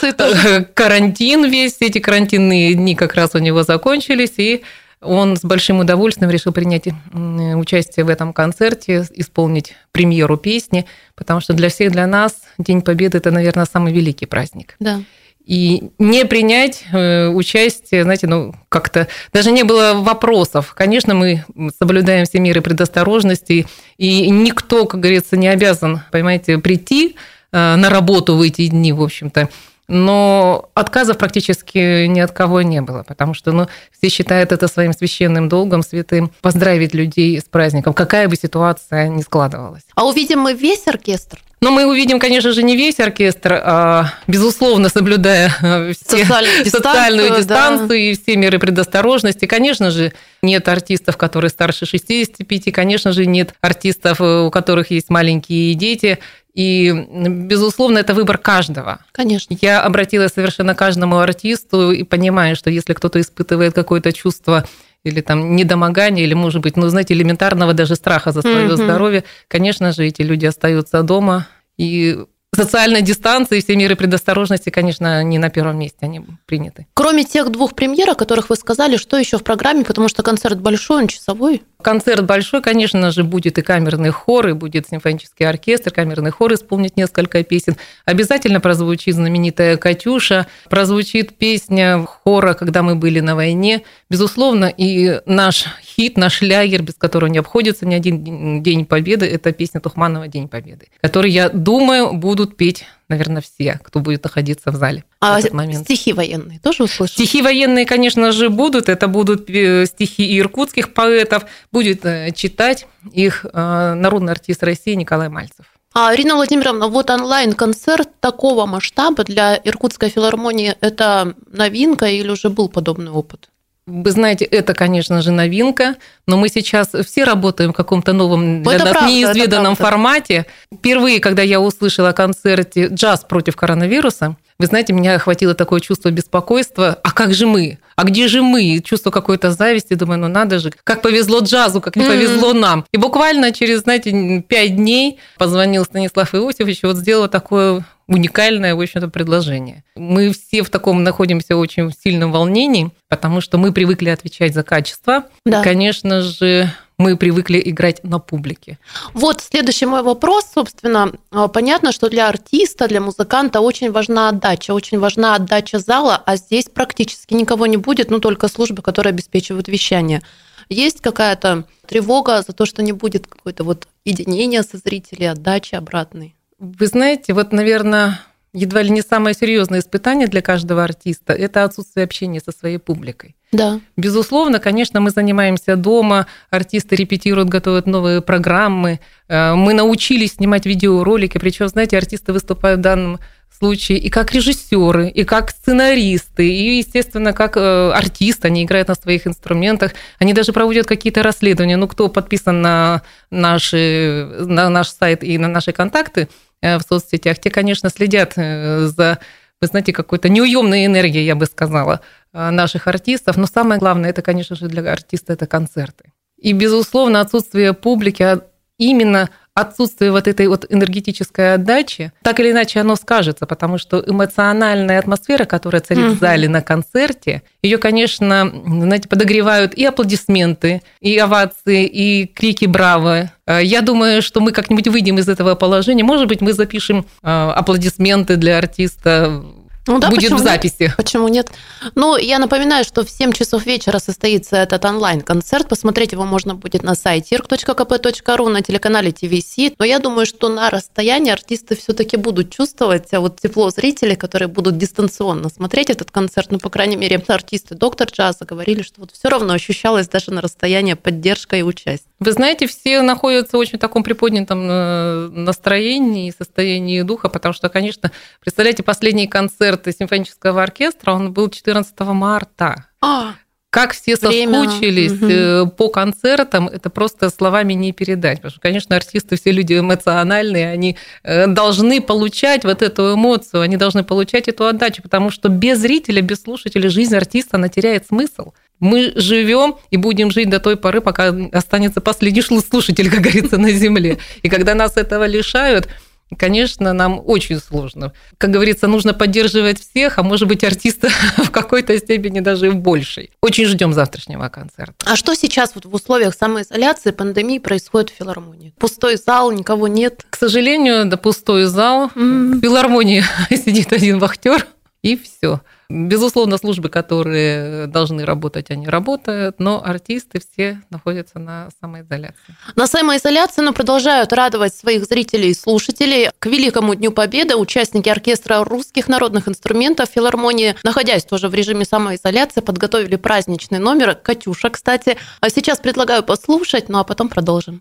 карантин 0.75 1.45
весь, 1.45 1.77
эти 1.81 1.99
карантинные 1.99 2.75
дни 2.75 2.95
как 2.95 3.15
раз 3.15 3.35
у 3.35 3.39
него 3.39 3.63
закончились, 3.63 4.35
и 4.39 4.63
он 5.01 5.37
с 5.37 5.43
большим 5.43 5.81
удовольствием 5.81 6.31
решил 6.31 6.53
принять 6.53 6.89
участие 7.13 8.05
в 8.05 8.09
этом 8.09 8.33
концерте, 8.33 9.07
исполнить 9.15 9.75
премьеру 9.93 10.37
песни, 10.37 10.87
потому 11.15 11.41
что 11.41 11.55
для 11.55 11.69
всех, 11.69 11.93
для 11.93 12.07
нас 12.07 12.35
День 12.59 12.83
Победы– 12.83 13.19
это, 13.19 13.31
наверное, 13.31 13.67
самый 13.71 13.93
великий 13.93 14.27
праздник. 14.27 14.77
Да. 14.79 15.01
И 15.47 15.91
не 15.99 16.27
принять 16.27 16.85
э, 16.93 17.29
участие, 17.29 18.05
знаете, 18.05 18.27
ну, 18.27 18.55
как-то 18.69 19.09
даже 19.33 19.51
не 19.51 19.65
было 19.65 19.95
вопросов. 19.95 20.75
Конечно, 20.77 21.15
мы 21.15 21.45
соблюдаем 21.79 22.27
все 22.27 22.39
меры 22.39 22.61
предосторожности, 22.61 23.67
и 23.97 24.31
никто, 24.31 24.85
как 24.85 25.01
говорится, 25.01 25.37
не 25.37 25.49
обязан, 25.49 26.03
понимаете, 26.13 26.59
прийти 26.59 27.17
э, 27.53 27.77
на 27.77 27.89
работу 27.89 28.37
в 28.37 28.43
эти 28.43 28.67
дни, 28.67 28.93
в 28.93 29.03
общем-то 29.03 29.49
но 29.91 30.71
отказов 30.75 31.19
практически 31.19 32.07
ни 32.07 32.21
от 32.21 32.31
кого 32.31 32.63
не 32.63 32.81
было, 32.81 33.03
потому 33.03 33.35
что 33.35 33.51
ну, 33.51 33.67
все 33.91 34.09
считают 34.09 34.53
это 34.53 34.69
своим 34.69 34.93
священным 34.93 35.49
долгом, 35.49 35.83
святым, 35.83 36.31
поздравить 36.41 36.95
людей 36.95 37.41
с 37.41 37.45
праздником, 37.45 37.93
какая 37.93 38.29
бы 38.29 38.37
ситуация 38.37 39.09
ни 39.09 39.21
складывалась. 39.23 39.83
А 39.97 40.07
увидим 40.07 40.39
мы 40.39 40.55
весь 40.55 40.87
оркестр? 40.87 41.41
Но 41.63 41.71
мы 41.71 41.85
увидим, 41.85 42.19
конечно 42.19 42.53
же, 42.53 42.63
не 42.63 42.75
весь 42.75 43.01
оркестр, 43.01 43.61
а, 43.63 44.15
безусловно, 44.27 44.89
соблюдая 44.89 45.55
э, 45.61 45.93
все 45.93 46.25
социальную 46.25 46.65
дистанцию, 46.65 46.71
социальную 46.73 47.37
дистанцию 47.37 47.89
да. 47.89 47.95
и 47.97 48.15
все 48.15 48.37
меры 48.37 48.59
предосторожности. 48.59 49.45
Конечно 49.45 49.91
же, 49.91 50.15
нет 50.41 50.67
артистов, 50.69 51.19
которые 51.19 51.51
старше 51.51 51.85
65, 51.85 52.73
конечно 52.73 53.13
же, 53.13 53.27
нет 53.27 53.55
артистов, 53.61 54.23
э, 54.23 54.47
у 54.47 54.51
которых 54.51 54.91
есть 54.91 55.11
маленькие 55.11 55.75
дети. 55.75 56.19
И, 56.55 56.93
безусловно, 56.93 57.99
это 57.99 58.15
выбор 58.15 58.39
каждого. 58.39 59.01
Конечно. 59.13 59.57
Я 59.61 59.83
обратилась 59.83 60.33
совершенно 60.33 60.75
каждому 60.75 61.19
артисту 61.19 61.93
и 61.93 62.03
понимаю, 62.03 62.57
что 62.57 62.71
если 62.71 62.93
кто-то 62.93 63.21
испытывает 63.21 63.75
какое-то 63.75 64.13
чувство 64.13 64.67
или 65.05 65.21
там 65.21 65.57
недомогания, 65.57 66.25
или, 66.25 66.35
может 66.35 66.61
быть, 66.61 66.77
ну, 66.77 66.89
знаете, 66.89 67.15
элементарного 67.15 67.73
даже 67.73 67.95
страха 67.95 68.33
за 68.33 68.43
свое 68.43 68.69
mm-hmm. 68.69 68.77
здоровье, 68.77 69.25
конечно 69.49 69.93
же, 69.93 70.07
эти 70.07 70.23
люди 70.23 70.47
остаются 70.47 71.03
дома 71.03 71.47
и 71.79 72.19
социальной 72.55 73.01
дистанции, 73.03 73.61
все 73.61 73.77
меры 73.77 73.97
предосторожности, 73.97 74.71
конечно, 74.71 75.23
не 75.23 75.39
на 75.39 75.51
первом 75.51 75.79
месте, 75.79 75.99
они 76.01 76.23
приняты. 76.47 76.87
Кроме 76.95 77.25
тех 77.25 77.51
двух 77.51 77.75
премьер, 77.75 78.11
о 78.11 78.15
которых 78.15 78.51
вы 78.51 78.57
сказали, 78.57 78.97
что 78.97 79.17
еще 79.17 79.39
в 79.39 79.45
программе, 79.45 79.85
потому 79.85 80.09
что 80.09 80.23
концерт 80.23 80.61
большой, 80.61 81.03
он 81.03 81.09
часовой? 81.09 81.63
Концерт 81.83 82.25
большой, 82.25 82.63
конечно 82.63 83.11
же, 83.11 83.25
будет 83.25 83.59
и 83.59 83.63
камерный 83.63 84.11
хор, 84.11 84.49
и 84.49 84.53
будет 84.53 84.89
симфонический 84.89 85.47
оркестр, 85.47 85.91
камерный 85.91 86.31
хор 86.31 86.53
исполнит 86.55 86.97
несколько 86.97 87.43
песен. 87.43 87.77
Обязательно 88.05 88.61
прозвучит 88.61 89.15
знаменитая 89.15 89.77
«Катюша», 89.77 90.47
прозвучит 90.69 91.37
песня 91.37 92.05
хора 92.07 92.55
«Когда 92.55 92.83
мы 92.83 92.95
были 92.95 93.21
на 93.21 93.35
войне». 93.35 93.83
Безусловно, 94.09 94.67
и 94.67 95.21
наш 95.27 95.65
хит, 95.83 96.17
наш 96.17 96.35
шлягер, 96.35 96.83
без 96.83 96.95
которого 96.95 97.29
не 97.29 97.39
обходится 97.39 97.87
ни 97.87 97.95
один 97.95 98.63
День 98.63 98.85
Победы, 98.85 99.27
это 99.27 99.53
песня 99.53 99.81
Тухманова 99.81 100.29
«День 100.29 100.49
Победы», 100.49 100.89
который, 101.01 101.31
я 101.31 101.49
думаю, 101.49 102.13
будут 102.13 102.57
петь 102.57 102.85
наверное, 103.11 103.43
все, 103.43 103.79
кто 103.83 104.01
будет 104.01 104.25
находиться 104.25 104.71
в 104.71 104.77
зале 104.77 105.05
а 105.21 105.37
в 105.37 105.41
этот 105.41 105.53
момент. 105.53 105.85
стихи 105.85 106.13
военные 106.13 106.59
тоже 106.61 106.85
услышим? 106.85 107.15
Стихи 107.15 107.43
военные, 107.43 107.85
конечно 107.85 108.33
же, 108.33 108.49
будут. 108.49 108.89
Это 108.89 109.09
будут 109.09 109.51
э, 109.51 109.85
стихи 109.87 110.39
иркутских 110.39 110.95
поэтов. 110.95 111.45
Будет 111.71 112.07
э, 112.07 112.31
читать 112.33 112.87
их 113.13 113.45
э, 113.45 113.95
народный 113.95 114.33
артист 114.33 114.63
России 114.63 114.95
Николай 114.95 115.29
Мальцев. 115.29 115.67
А, 115.93 116.15
Ирина 116.15 116.37
Владимировна, 116.37 116.87
вот 116.87 117.11
онлайн-концерт 117.11 118.09
такого 118.21 118.65
масштаба 118.65 119.25
для 119.25 119.57
Иркутской 119.57 120.09
филармонии– 120.09 120.77
это 120.81 121.35
новинка 121.51 122.07
или 122.07 122.31
уже 122.31 122.49
был 122.49 122.69
подобный 122.69 123.11
опыт? 123.11 123.50
Вы 123.91 124.11
знаете, 124.13 124.45
это, 124.45 124.73
конечно 124.73 125.21
же, 125.21 125.33
новинка, 125.33 125.97
но 126.27 126.37
мы 126.37 126.49
сейчас 126.49 126.91
все 127.05 127.25
работаем 127.25 127.73
в 127.73 127.77
каком-то 127.77 128.13
новом, 128.13 128.63
для 128.63 128.75
это 128.75 128.85
нас 128.85 128.93
правда, 128.93 129.11
неизведанном 129.11 129.75
формате. 129.75 130.47
Впервые, 130.73 131.19
когда 131.19 131.43
я 131.43 131.61
услышала 131.61 132.11
о 132.11 132.13
концерте 132.13 132.87
«Джаз 132.87 133.25
против 133.25 133.57
коронавируса», 133.57 134.37
вы 134.61 134.67
знаете, 134.67 134.93
меня 134.93 135.15
охватило 135.15 135.55
такое 135.55 135.81
чувство 135.81 136.11
беспокойства. 136.11 136.99
А 137.03 137.13
как 137.13 137.33
же 137.33 137.47
мы? 137.47 137.79
А 137.97 138.05
где 138.05 138.29
же 138.29 138.43
мы? 138.43 138.83
Чувство 138.85 139.11
какой-то 139.11 139.53
зависти. 139.53 139.95
Думаю, 139.95 140.21
ну 140.21 140.29
надо 140.29 140.59
же, 140.59 140.71
как 140.85 141.01
повезло 141.01 141.39
джазу, 141.41 141.81
как 141.81 141.97
не 141.97 142.05
повезло 142.05 142.53
нам. 142.53 142.85
И 142.93 142.99
буквально 142.99 143.53
через, 143.53 143.81
знаете, 143.81 144.45
пять 144.47 144.77
дней 144.77 145.19
позвонил 145.39 145.87
Станислав 145.87 146.35
Иосифович 146.35 146.81
и 146.83 146.87
вот 146.87 146.99
сделал 146.99 147.27
такое 147.29 147.87
уникальное, 148.07 148.75
в 148.75 148.81
общем-то, 148.83 149.09
предложение. 149.09 149.83
Мы 149.97 150.31
все 150.31 150.63
в 150.63 150.69
таком 150.69 151.05
находимся 151.05 151.57
очень 151.57 151.91
сильном 151.93 152.31
волнении, 152.31 152.91
потому 153.09 153.41
что 153.41 153.57
мы 153.57 153.73
привыкли 153.73 154.11
отвечать 154.11 154.53
за 154.53 154.63
качество. 154.63 155.25
Да. 155.47 155.63
конечно 155.63 156.21
же, 156.21 156.71
мы 157.01 157.17
привыкли 157.17 157.61
играть 157.65 158.05
на 158.05 158.19
публике. 158.19 158.79
Вот 159.15 159.41
следующий 159.41 159.87
мой 159.87 160.03
вопрос, 160.03 160.45
собственно, 160.55 161.13
а, 161.31 161.49
понятно, 161.49 161.93
что 161.93 162.11
для 162.11 162.29
артиста, 162.29 162.89
для 162.89 163.01
музыканта 163.01 163.61
очень 163.61 163.91
важна 163.91 164.29
отдача, 164.29 164.75
очень 164.75 164.99
важна 164.99 165.35
отдача 165.35 165.79
зала, 165.79 166.23
а 166.27 166.37
здесь 166.37 166.67
практически 166.67 167.33
никого 167.33 167.67
не 167.67 167.79
будет, 167.79 168.11
ну 168.11 168.21
только 168.21 168.49
службы, 168.49 168.83
которые 168.83 169.13
обеспечивают 169.13 169.67
вещание. 169.69 170.21
Есть 170.69 171.01
какая-то 171.01 171.65
тревога 171.89 172.45
за 172.47 172.53
то, 172.53 172.67
что 172.67 172.83
не 172.83 172.93
будет 172.93 173.27
какое-то 173.27 173.65
вот 173.65 173.89
единения 174.05 174.63
со 174.63 174.77
зрителей, 174.77 175.31
отдачи 175.31 175.75
обратной? 175.75 176.37
Вы 176.59 176.87
знаете, 176.87 177.33
вот, 177.33 177.53
наверное, 177.53 178.21
едва 178.53 178.83
ли 178.83 178.91
не 178.91 179.03
самое 179.03 179.35
серьезное 179.35 179.81
испытание 179.81 180.29
для 180.29 180.43
каждого 180.43 180.83
артиста– 180.83 181.33
это 181.35 181.65
отсутствие 181.65 182.05
общения 182.05 182.41
со 182.41 182.53
своей 182.53 182.79
публикой. 182.79 183.37
Да. 183.53 183.81
Безусловно, 183.97 184.61
конечно, 184.61 185.01
мы 185.01 185.11
занимаемся 185.11 185.77
дома, 185.77 186.27
артисты 186.51 186.97
репетируют, 186.97 187.49
готовят 187.49 187.87
новые 187.87 188.21
программы. 188.21 189.01
Э, 189.29 189.55
мы 189.55 189.75
научились 189.75 190.35
снимать 190.35 190.67
видеоролики, 190.67 191.39
причем, 191.39 191.69
знаете, 191.69 191.99
артисты 191.99 192.33
выступают 192.33 192.79
в 192.79 192.83
данном 192.83 193.19
случае 193.61 193.99
и 193.99 194.09
как 194.09 194.33
режиссеры, 194.33 195.09
и 195.09 195.25
как 195.25 195.51
сценаристы, 195.51 196.49
и, 196.49 196.79
естественно, 196.79 197.33
как 197.33 197.57
э, 197.57 197.91
артисты, 197.91 198.49
они 198.49 198.65
играют 198.65 198.89
на 198.89 198.95
своих 198.95 199.27
инструментах, 199.27 199.93
они 200.19 200.33
даже 200.33 200.53
проводят 200.53 200.87
какие-то 200.87 201.23
расследования. 201.23 201.77
Ну, 201.77 201.89
кто 201.89 202.09
подписан 202.09 202.63
на, 202.63 203.03
наши, 203.31 204.29
на 204.47 204.71
наш 204.71 204.89
сайт 204.89 205.25
и 205.25 205.37
на 205.39 205.49
наши 205.49 205.73
контакты 205.73 206.29
в 206.63 206.81
соцсетях, 206.87 207.39
те, 207.39 207.51
конечно, 207.51 207.91
следят 207.91 208.35
за 208.35 209.19
вы 209.61 209.67
знаете, 209.67 209.93
какой-то 209.93 210.29
неуемной 210.29 210.87
энергией, 210.87 211.25
я 211.25 211.35
бы 211.35 211.47
сказала, 211.47 212.01
э, 212.33 212.51
наших 212.51 212.87
артистов. 212.87 213.37
Но 213.37 213.47
самое 213.47 213.79
главное, 213.79 214.11
это, 214.11 214.23
конечно 214.23 214.57
же, 214.57 214.69
для 214.69 214.91
артиста 214.91 215.35
это 215.35 215.47
концерты. 215.47 216.13
И, 216.39 216.53
безусловно, 216.53 217.21
отсутствие 217.21 217.75
публики, 217.75 218.23
а 218.23 218.41
именно 218.79 219.29
отсутствие 219.55 220.11
вот 220.13 220.29
этой 220.29 220.47
вот 220.49 220.65
энергетической 220.69 221.55
отдачи, 221.55 222.13
так 222.23 222.41
или 222.41 222.51
иначе 222.53 222.81
оно 222.81 222.97
скажется, 222.97 223.47
потому 223.47 223.79
что 223.79 224.03
эмоциональная 224.07 224.99
атмосфера, 224.99 225.45
которая 225.45 225.83
царит 225.83 226.05
угу. 226.05 226.15
в 226.15 226.19
зале 226.19 226.49
на 226.49 226.63
концерте, 226.63 227.43
ее, 227.63 227.79
конечно, 227.79 228.51
знаете, 228.65 229.09
подогревают 229.09 229.75
и 229.75 229.85
аплодисменты, 229.85 230.83
и 231.01 231.17
овации, 231.19 231.87
и 231.87 232.27
крики 232.27 232.67
«Браво!». 232.67 233.31
Э, 233.47 233.61
я 233.63 233.83
думаю, 233.83 234.23
что 234.23 234.41
мы 234.41 234.53
как-нибудь 234.53 234.89
выйдем 234.89 235.19
из 235.19 235.29
этого 235.29 235.55
положения. 235.55 236.05
Может 236.05 236.29
быть, 236.29 236.41
мы 236.41 236.53
запишем 236.53 237.07
э, 237.23 237.29
аплодисменты 237.29 238.37
для 238.37 238.59
артиста 238.59 239.45
ну, 239.87 239.99
да, 239.99 240.11
будет 240.11 240.33
в 240.33 240.39
записи. 240.39 240.75
Нет? 240.81 240.97
Почему 240.97 241.29
нет? 241.29 241.51
Ну, 241.95 242.17
я 242.17 242.39
напоминаю, 242.39 242.85
что 242.85 243.05
в 243.05 243.11
7 243.11 243.33
часов 243.33 243.65
вечера 243.67 243.99
состоится 243.99 244.57
этот 244.57 244.85
онлайн-концерт. 244.85 245.69
Посмотреть 245.69 246.13
его 246.13 246.25
можно 246.25 246.55
будет 246.55 246.83
на 246.83 246.95
сайте 246.95 247.37
irk.kp.ru, 247.37 248.49
на 248.49 248.63
телеканале 248.63 249.11
TVC. 249.11 249.75
Но 249.79 249.85
я 249.85 249.99
думаю, 249.99 250.27
что 250.27 250.49
на 250.49 250.71
расстоянии 250.71 251.33
артисты 251.33 251.77
все-таки 251.77 252.17
будут 252.17 252.51
чувствовать 252.51 253.13
а 253.13 253.21
вот 253.21 253.41
тепло 253.41 253.71
зрителей, 253.71 254.17
которые 254.17 254.49
будут 254.49 254.77
дистанционно 254.77 255.49
смотреть 255.49 255.91
этот 255.91 256.11
концерт. 256.11 256.51
Ну, 256.51 256.59
по 256.59 256.69
крайней 256.69 256.97
мере, 256.97 257.23
артисты 257.29 257.75
доктор 257.75 258.09
джаза 258.09 258.45
говорили, 258.45 258.83
что 258.83 259.01
вот 259.01 259.13
все 259.13 259.29
равно 259.29 259.55
ощущалось 259.55 260.09
даже 260.09 260.31
на 260.31 260.41
расстоянии 260.41 260.95
поддержка 260.95 261.57
и 261.57 261.63
участие. 261.63 262.11
Вы 262.21 262.33
знаете, 262.33 262.67
все 262.67 263.01
находятся 263.01 263.57
в 263.57 263.61
очень 263.61 263.79
таком 263.79 264.03
приподнятом 264.03 264.69
э, 264.71 265.29
настроении 265.29 266.29
и 266.29 266.35
состоянии 266.37 267.01
духа, 267.01 267.31
потому 267.31 267.55
что, 267.55 267.71
конечно, 267.71 268.11
представляете, 268.41 268.83
последний 268.83 269.27
концерт 269.27 269.70
симфонического 269.77 270.63
оркестра, 270.63 271.13
он 271.13 271.33
был 271.33 271.49
14 271.49 271.99
марта. 272.01 272.87
А, 273.01 273.35
как 273.71 273.93
все 273.93 274.17
Время. 274.17 274.65
соскучились 274.65 275.63
угу. 275.63 275.71
по 275.71 275.89
концертам, 275.91 276.67
это 276.67 276.91
просто 276.91 277.31
словами 277.31 277.73
не 277.75 277.93
передать. 277.93 278.39
Потому 278.39 278.51
что, 278.51 278.61
конечно, 278.61 278.97
артисты 278.97 279.37
все 279.37 279.53
люди 279.53 279.79
эмоциональные, 279.79 280.73
они 280.73 280.97
э, 281.23 281.47
должны 281.47 282.01
получать 282.01 282.65
вот 282.65 282.83
эту 282.83 283.15
эмоцию, 283.15 283.61
они 283.61 283.77
должны 283.77 284.03
получать 284.03 284.49
эту 284.49 284.67
отдачу, 284.67 285.03
потому 285.03 285.31
что 285.31 285.49
без 285.49 285.79
зрителя, 285.79 286.21
без 286.21 286.43
слушателя 286.43 286.91
жизнь 286.91 287.15
артиста, 287.15 287.59
она 287.59 287.69
теряет 287.69 288.09
смысл. 288.09 288.53
Мы 288.81 289.13
живем 289.15 289.77
и 289.91 289.97
будем 289.97 290.33
жить 290.33 290.51
до 290.51 290.59
той 290.59 290.77
поры, 290.77 291.01
пока 291.01 291.33
останется 291.53 292.01
последний 292.01 292.43
слушатель, 292.43 293.09
как 293.09 293.21
говорится, 293.21 293.57
на 293.57 293.71
земле. 293.71 294.19
И 294.43 294.49
когда 294.49 294.75
нас 294.75 294.97
этого 294.97 295.27
лишают, 295.27 295.89
Конечно, 296.39 296.93
нам 296.93 297.21
очень 297.25 297.59
сложно. 297.59 298.13
Как 298.39 298.51
говорится, 298.51 298.87
нужно 298.87 299.15
поддерживать 299.15 299.81
всех, 299.81 300.19
а 300.19 300.23
может 300.23 300.49
быть, 300.49 300.65
артиста 300.65 301.09
в 301.37 301.51
какой-то 301.51 301.97
степени 301.99 302.41
даже 302.41 302.67
и 302.67 302.71
в 302.71 302.77
большей. 302.77 303.31
Очень 303.43 303.67
ждем 303.67 303.93
завтрашнего 303.93 304.49
концерта. 304.49 304.95
А 305.05 305.17
что 305.17 305.35
сейчас 305.35 305.75
вот 305.75 305.85
в 305.85 305.95
условиях 305.95 306.35
самоизоляции, 306.35 307.11
пандемии 307.11 307.59
происходит 307.59 308.11
в 308.11 308.15
филармонии? 308.15 308.73
Пустой 308.79 309.17
зал, 309.17 309.51
никого 309.51 309.89
нет? 309.89 310.25
К 310.31 310.37
сожалению, 310.37 311.07
да, 311.07 311.17
пустой 311.17 311.65
зал. 311.65 312.11
Mm-hmm. 312.15 312.55
В 312.55 312.61
филармонии 312.61 313.25
сидит 313.51 313.93
один 313.93 314.19
вахтер, 314.19 314.67
и 315.03 315.17
все. 315.17 315.61
Безусловно, 315.89 316.57
службы, 316.59 316.89
которые 316.89 317.87
должны 317.87 318.25
работать, 318.25 318.71
они 318.71 318.87
работают, 318.87 319.59
но 319.59 319.83
артисты 319.85 320.41
все 320.41 320.83
находятся 320.91 321.39
на 321.39 321.69
самоизоляции. 321.81 322.55
На 322.77 322.87
самоизоляции, 322.87 323.63
но 323.63 323.73
продолжают 323.73 324.33
радовать 324.33 324.75
своих 324.75 325.05
зрителей 325.05 325.51
и 325.51 325.55
слушателей. 325.55 326.31
К 326.39 326.47
Великому 326.47 326.95
Дню 326.95 327.11
Победы 327.11 327.57
участники 327.57 328.09
оркестра 328.09 328.63
русских 328.63 329.09
народных 329.09 329.49
инструментов 329.49 330.11
филармонии, 330.11 330.77
находясь 330.85 331.25
тоже 331.25 331.49
в 331.49 331.55
режиме 331.55 331.85
самоизоляции, 331.85 332.61
подготовили 332.61 333.17
праздничный 333.17 333.79
номер 333.79 334.15
«Катюша», 334.15 334.71
кстати. 334.71 335.17
А 335.41 335.51
сейчас 335.51 335.81
предлагаю 335.81 336.23
послушать, 336.23 336.89
ну 336.89 336.99
а 336.99 337.05
потом 337.05 337.29
продолжим. 337.29 337.81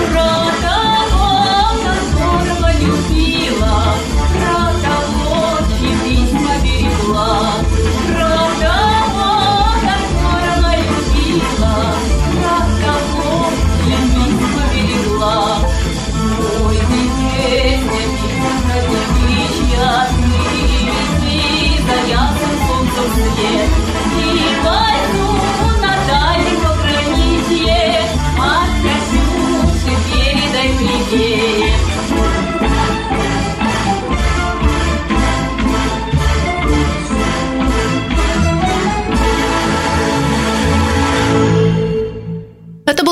wrong. 0.00 0.43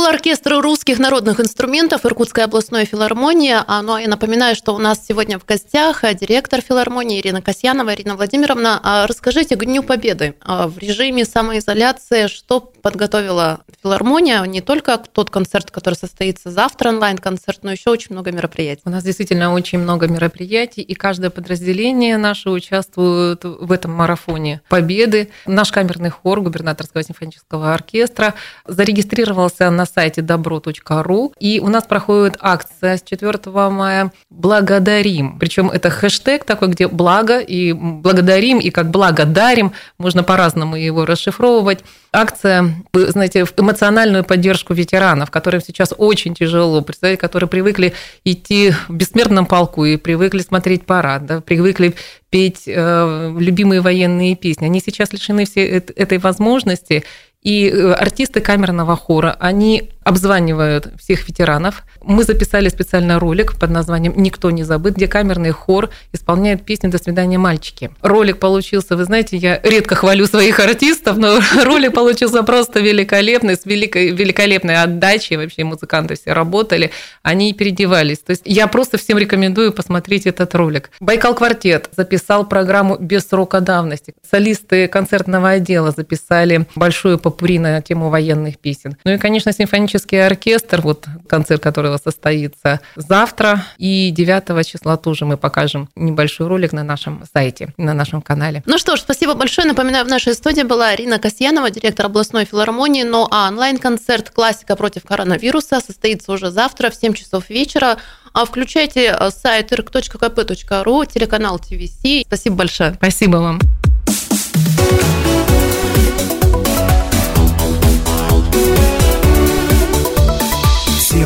Был 0.03 0.09
оркестр 0.09 0.55
русских 0.55 0.99
народных 0.99 1.38
инструментов 1.38 2.05
Иркутской 2.05 2.43
областной 2.43 2.87
филармонии. 2.87 3.55
Ну, 3.83 3.97
я 3.97 4.09
напоминаю, 4.09 4.57
что 4.57 4.75
у 4.75 4.79
нас 4.79 5.01
сегодня 5.07 5.38
в 5.38 5.45
гостях 5.45 6.03
директор 6.15 6.61
филармонии 6.61 7.21
Ирина 7.21 7.41
Касьянова. 7.41 7.95
Ирина 7.95 8.17
Владимировна, 8.17 8.81
а 8.83 9.07
расскажите 9.07 9.55
к 9.55 9.65
Дню 9.65 9.85
Победы 9.85 10.35
в 10.45 10.77
режиме 10.79 11.25
самоизоляции, 11.25 12.27
что 12.27 12.59
подготовила 12.59 13.61
филармония, 13.81 14.43
не 14.43 14.61
только 14.61 14.99
тот 14.99 15.31
концерт, 15.31 15.71
который 15.71 15.95
состоится 15.95 16.51
завтра, 16.51 16.88
онлайн-концерт, 16.88 17.61
но 17.62 17.71
еще 17.71 17.91
очень 17.91 18.09
много 18.11 18.33
мероприятий. 18.33 18.83
У 18.85 18.91
нас 18.91 19.05
действительно 19.05 19.55
очень 19.55 19.79
много 19.79 20.09
мероприятий, 20.09 20.83
и 20.83 20.95
каждое 20.95 21.31
подразделение 21.31 22.17
наше 22.17 22.51
участвует 22.51 23.45
в 23.45 23.71
этом 23.71 23.93
марафоне 23.93 24.62
победы. 24.69 25.31
Наш 25.47 25.71
камерный 25.71 26.11
хор 26.11 26.41
губернаторского 26.41 27.05
симфонического 27.05 27.73
оркестра 27.73 28.35
зарегистрировался 28.67 29.71
на 29.71 29.87
сайте 29.93 30.23
добро.ру. 30.23 31.33
И 31.39 31.61
у 31.61 31.69
нас 31.69 31.85
проходит 31.85 32.37
акция 32.41 32.97
с 32.97 33.03
4 33.03 33.39
мая 33.71 34.13
«Благодарим». 34.31 35.39
Причем 35.39 35.71
это 35.71 35.91
хэштег 35.91 36.45
такой, 36.45 36.69
где 36.69 36.89
благо 36.89 37.39
и 37.39 37.73
благодарим, 37.73 38.59
и 38.59 38.71
как 38.71 38.91
благодарим. 38.91 39.73
Можно 39.99 40.23
по-разному 40.23 40.77
его 40.77 41.05
расшифровывать. 41.05 41.81
Акция, 42.13 42.75
вы 42.93 43.11
знаете, 43.11 43.45
в 43.45 43.55
эмоциональную 43.57 44.23
поддержку 44.23 44.75
ветеранов, 44.75 45.31
которым 45.31 45.63
сейчас 45.63 45.95
очень 45.97 46.35
тяжело, 46.35 46.83
представляете, 46.83 47.21
которые 47.21 47.49
привыкли 47.49 47.95
идти 48.25 48.73
в 48.89 48.95
бессмертном 48.95 49.47
полку 49.47 49.85
и 49.85 49.97
привыкли 49.97 50.41
смотреть 50.41 50.85
парад, 50.85 51.25
да, 51.25 51.41
привыкли 51.41 51.95
петь 52.29 52.65
э, 52.67 53.35
любимые 53.39 53.81
военные 53.83 54.37
песни. 54.37 54.67
Они 54.67 54.81
сейчас 54.81 55.13
лишены 55.13 55.45
всей 55.45 55.69
этой 55.69 56.19
возможности. 56.19 57.05
И 57.43 57.69
э, 57.69 57.93
артисты 57.93 58.41
камерного 58.41 58.97
хора, 58.97 59.37
они 59.41 59.91
обзванивают 60.05 60.88
всех 61.01 61.29
ветеранов. 61.29 61.85
Мы 62.03 62.25
записали 62.25 62.69
специальный 62.69 63.19
ролик 63.19 63.59
под 63.59 63.71
названием 63.71 64.15
«Никто 64.17 64.51
не 64.51 64.65
забыт», 64.65 64.95
где 64.95 65.07
камерный 65.07 65.51
хор 65.51 65.91
исполняет 66.12 66.65
песню 66.65 66.91
«До 66.91 66.99
свидания, 66.99 67.38
мальчики». 67.38 67.91
Ролик 68.03 68.38
получился, 68.38 68.97
вы 68.97 69.05
знаете, 69.05 69.37
я 69.37 69.61
редко 69.62 69.95
хвалю 69.95 70.27
своих 70.27 70.59
артистов, 70.61 71.17
но 71.17 71.41
ролик 71.65 71.95
получился 71.95 72.43
просто 72.43 72.81
великолепный, 72.81 73.57
с 73.57 73.65
великой, 73.65 74.11
великолепной 74.11 74.83
отдачей. 74.83 75.37
Вообще 75.37 75.65
музыканты 75.65 76.17
все 76.17 76.33
работали, 76.33 76.91
они 77.23 77.53
переодевались. 77.53 78.19
То 78.19 78.31
есть 78.31 78.43
я 78.45 78.67
просто 78.67 78.99
всем 78.99 79.19
рекомендую 79.19 79.73
посмотреть 79.73 80.27
этот 80.27 80.55
ролик. 80.55 80.91
Байкал 81.01 81.35
квартет 81.35 81.88
записал 81.97 82.49
программу 82.49 82.97
без 82.99 83.29
срока 83.29 83.61
давности. 83.61 84.15
Солисты 84.29 84.88
концертного 84.88 85.51
отдела 85.51 85.93
записали 85.93 86.67
большую 86.75 87.19
попури 87.19 87.59
на 87.59 87.81
тему 87.81 88.11
военных 88.11 88.59
песен. 88.59 88.97
Ну 89.05 89.12
и, 89.12 89.19
конечно, 89.19 89.53
симфонический 89.53 89.92
оркестр, 89.97 90.81
вот 90.81 91.07
концерт 91.29 91.63
которого 91.63 91.99
состоится 91.99 92.81
завтра, 92.97 93.65
и 93.79 94.11
9 94.11 94.67
числа 94.67 94.97
тоже 94.97 95.25
мы 95.25 95.37
покажем 95.37 95.89
небольшой 95.97 96.47
ролик 96.47 96.73
на 96.73 96.83
нашем 96.83 97.25
сайте, 97.33 97.73
на 97.77 97.95
нашем 97.95 98.23
канале. 98.23 98.63
Ну 98.67 98.79
что 98.79 98.97
ж, 98.97 99.01
спасибо 99.01 99.35
большое. 99.35 99.67
Напоминаю, 99.67 100.05
в 100.05 100.09
нашей 100.09 100.35
студии 100.35 100.63
была 100.63 100.89
Арина 100.89 101.19
Касьянова, 101.19 101.71
директор 101.71 102.07
областной 102.07 102.45
филармонии. 102.45 103.03
Ну 103.03 103.27
а 103.31 103.49
онлайн-концерт 103.49 104.31
«Классика 104.31 104.77
против 104.77 105.05
коронавируса» 105.05 105.81
состоится 105.81 106.33
уже 106.33 106.51
завтра 106.51 106.91
в 106.91 106.95
7 106.95 107.15
часов 107.15 107.51
вечера. 107.51 107.99
А 108.33 108.47
включайте 108.47 109.15
э, 109.19 109.31
сайт 109.31 109.73
irk.kp.ru, 109.73 111.07
телеканал 111.13 111.59
ТВС. 111.59 112.01
Спасибо 112.27 112.57
большое. 112.57 112.95
Спасибо 112.95 113.37
вам. 113.37 113.61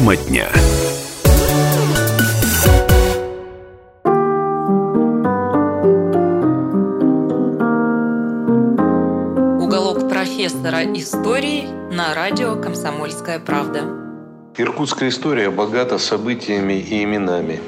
Тема 0.06 0.16
дня. 0.18 0.48
Уголок 9.60 10.08
профессора 10.08 10.84
истории 10.94 11.64
на 11.92 12.14
радио 12.14 12.54
«Комсомольская 12.54 13.40
правда». 13.40 13.80
Иркутская 14.56 15.08
история 15.08 15.50
богата 15.50 15.98
событиями 15.98 16.74
и 16.74 17.02
именами. 17.02 17.60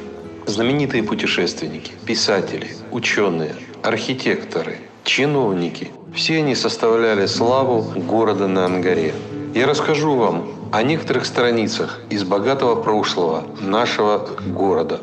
Знаменитые 0.46 1.02
путешественники, 1.02 1.90
писатели, 2.06 2.68
ученые, 2.92 3.56
архитекторы, 3.82 4.78
чиновники– 5.02 5.90
все 6.14 6.38
они 6.38 6.54
составляли 6.54 7.26
славу 7.26 7.82
города 7.96 8.46
на 8.46 8.66
Ангаре. 8.66 9.12
Я 9.54 9.66
расскажу 9.66 10.14
вам 10.14 10.57
о 10.70 10.82
некоторых 10.82 11.24
страницах 11.24 11.98
из 12.10 12.24
богатого 12.24 12.82
прошлого 12.82 13.46
нашего 13.60 14.28
города. 14.46 15.00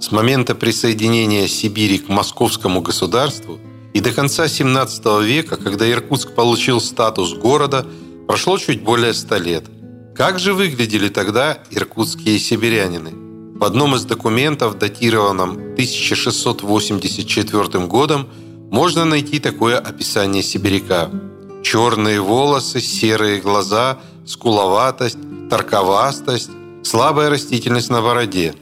С 0.00 0.12
момента 0.12 0.54
присоединения 0.54 1.48
Сибири 1.48 1.98
к 1.98 2.08
московскому 2.08 2.82
государству 2.82 3.58
и 3.94 4.00
до 4.00 4.12
конца 4.12 4.48
17 4.48 5.22
века, 5.22 5.56
когда 5.56 5.90
Иркутск 5.90 6.34
получил 6.34 6.78
статус 6.80 7.32
города, 7.34 7.86
прошло 8.26 8.58
чуть 8.58 8.82
более 8.82 9.14
100 9.14 9.36
лет. 9.38 9.64
Как 10.14 10.38
же 10.38 10.52
выглядели 10.52 11.08
тогда 11.08 11.56
иркутские 11.70 12.38
сибирянины? 12.38 13.12
В 13.58 13.64
одном 13.64 13.94
из 13.94 14.04
документов, 14.04 14.78
датированном 14.78 15.52
1684 15.52 17.86
годом, 17.86 18.28
можно 18.74 19.04
найти 19.04 19.38
такое 19.38 19.78
описание 19.78 20.42
сибиряка. 20.42 21.08
Черные 21.62 22.20
волосы, 22.20 22.80
серые 22.80 23.40
глаза, 23.40 24.00
скуловатость, 24.26 25.18
торковастость, 25.48 26.50
слабая 26.82 27.30
растительность 27.30 27.88
на 27.90 28.02
бороде. 28.02 28.52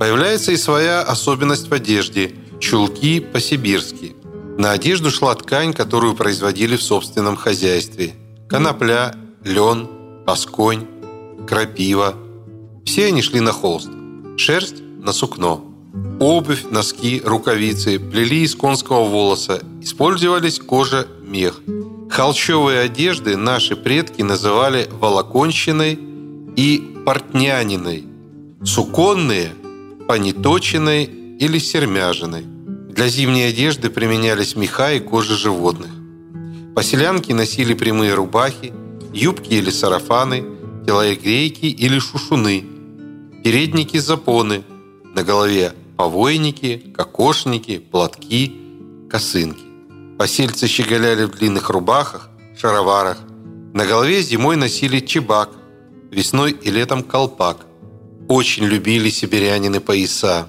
Появляется 0.00 0.50
и 0.50 0.56
своя 0.56 1.02
особенность 1.02 1.68
в 1.68 1.72
одежде– 1.72 2.34
чулки 2.58 3.20
по-сибирски. 3.20 4.16
На 4.58 4.72
одежду 4.72 5.08
шла 5.12 5.36
ткань, 5.36 5.72
которую 5.72 6.16
производили 6.16 6.76
в 6.76 6.82
собственном 6.82 7.36
хозяйстве. 7.36 8.16
Конопля, 8.48 9.14
лен, 9.44 9.88
пасконь, 10.26 10.88
крапива. 11.46 12.16
Все 12.84 13.06
они 13.06 13.22
шли 13.22 13.38
на 13.38 13.52
холст. 13.52 13.90
Шерсть– 14.36 14.82
на 15.00 15.12
сукно. 15.12 15.69
Обувь, 16.20 16.64
носки, 16.70 17.20
рукавицы 17.24 17.98
плели 17.98 18.42
из 18.42 18.54
конского 18.54 19.04
волоса, 19.04 19.62
использовались 19.82 20.60
кожа, 20.60 21.08
мех. 21.22 21.60
Холщовые 22.10 22.80
одежды 22.80 23.36
наши 23.36 23.74
предки 23.74 24.22
называли 24.22 24.88
волоконщиной 24.90 25.98
и 26.56 26.96
портняниной. 27.04 28.04
Суконные– 28.64 29.52
пониточиной 30.08 31.04
или 31.04 31.58
сермяжиной. 31.58 32.44
Для 32.90 33.08
зимней 33.08 33.48
одежды 33.48 33.90
применялись 33.90 34.56
меха 34.56 34.92
и 34.92 35.00
кожа 35.00 35.34
животных. 35.34 35.90
Поселянки 36.74 37.32
носили 37.32 37.74
прямые 37.74 38.14
рубахи, 38.14 38.72
юбки 39.12 39.54
или 39.54 39.70
сарафаны, 39.70 40.44
телогрейки 40.86 41.66
или 41.66 41.98
шушуны, 41.98 42.64
передники-запоны, 43.42 44.62
на 45.14 45.24
голове 45.24 45.72
повойники, 46.00 46.94
кокошники, 46.96 47.78
платки, 47.78 48.56
косынки. 49.10 49.66
Посельцы 50.18 50.66
щеголяли 50.66 51.24
в 51.24 51.32
длинных 51.32 51.68
рубахах, 51.68 52.30
шароварах. 52.58 53.18
На 53.74 53.84
голове 53.84 54.22
зимой 54.22 54.56
носили 54.56 55.00
чебак, 55.00 55.50
весной 56.10 56.52
и 56.52 56.70
летом 56.70 57.02
колпак. 57.02 57.66
Очень 58.28 58.64
любили 58.64 59.10
сибирянины 59.10 59.80
пояса. 59.80 60.48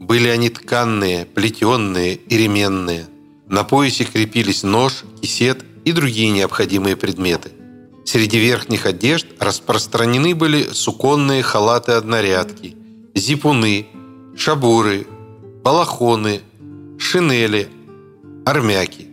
Были 0.00 0.28
они 0.28 0.48
тканные, 0.48 1.26
плетенные 1.26 2.14
и 2.14 2.38
ременные. 2.38 3.08
На 3.46 3.64
поясе 3.64 4.04
крепились 4.04 4.62
нож, 4.62 5.04
кисет 5.20 5.66
и 5.84 5.92
другие 5.92 6.30
необходимые 6.30 6.96
предметы. 6.96 7.50
Среди 8.06 8.38
верхних 8.38 8.86
одежд 8.86 9.26
распространены 9.38 10.34
были 10.34 10.62
суконные 10.72 11.42
халаты-однорядки, 11.42 12.74
зипуны, 13.14 13.86
шабуры, 14.38 15.04
балахоны, 15.64 16.42
шинели, 16.98 17.68
армяки. 18.46 19.08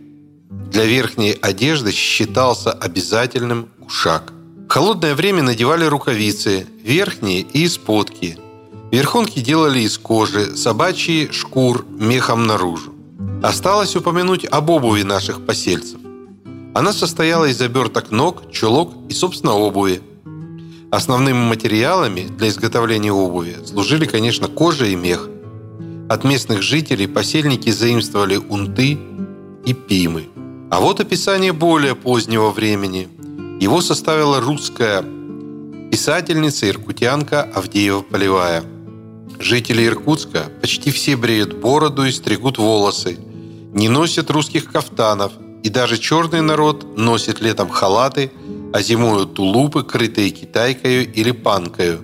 Для 0.70 0.84
верхней 0.84 1.32
одежды 1.32 1.90
считался 1.90 2.70
обязательным 2.70 3.68
кушак. 3.82 4.32
В 4.68 4.68
холодное 4.68 5.16
время 5.16 5.42
надевали 5.42 5.84
рукавицы, 5.84 6.66
верхние 6.82 7.40
и 7.40 7.66
исподки. 7.66 8.38
Верхонки 8.92 9.40
делали 9.40 9.80
из 9.80 9.98
кожи, 9.98 10.56
собачьи– 10.56 11.28
шкур, 11.32 11.84
мехом 11.88 12.46
наружу. 12.46 12.94
Осталось 13.42 13.96
упомянуть 13.96 14.44
об 14.44 14.70
обуви 14.70 15.02
наших 15.02 15.44
посельцев. 15.44 15.98
Она 16.72 16.92
состояла 16.92 17.46
из 17.46 17.60
оберток 17.60 18.12
ног, 18.12 18.52
чулок 18.52 18.92
и, 19.08 19.12
собственно, 19.12 19.54
обуви– 19.54 20.00
Основными 20.90 21.48
материалами 21.48 22.28
для 22.38 22.48
изготовления 22.48 23.12
обуви 23.12 23.56
служили, 23.64 24.06
конечно, 24.06 24.46
кожа 24.46 24.86
и 24.86 24.94
мех. 24.94 25.28
От 26.08 26.22
местных 26.22 26.62
жителей 26.62 27.08
посельники 27.08 27.70
заимствовали 27.70 28.36
унты 28.36 28.98
и 29.64 29.74
пимы. 29.74 30.28
А 30.70 30.80
вот 30.80 31.00
описание 31.00 31.52
более 31.52 31.96
позднего 31.96 32.50
времени. 32.50 33.08
Его 33.60 33.80
составила 33.80 34.40
русская 34.40 35.02
писательница 35.90 36.68
иркутянка 36.68 37.42
Авдеева 37.42 38.02
Полевая. 38.02 38.62
Жители 39.38 39.86
Иркутска 39.86 40.50
почти 40.60 40.90
все 40.90 41.16
бреют 41.16 41.60
бороду 41.60 42.04
и 42.04 42.12
стригут 42.12 42.58
волосы, 42.58 43.18
не 43.74 43.88
носят 43.88 44.30
русских 44.30 44.70
кафтанов, 44.72 45.32
и 45.62 45.68
даже 45.68 45.98
черный 45.98 46.40
народ 46.40 46.96
носит 46.96 47.40
летом 47.40 47.68
халаты, 47.68 48.32
а 48.76 48.82
зимою 48.82 49.24
тулупы, 49.24 49.84
крытые 49.84 50.28
китайкою 50.28 51.10
или 51.10 51.30
панкою. 51.30 51.98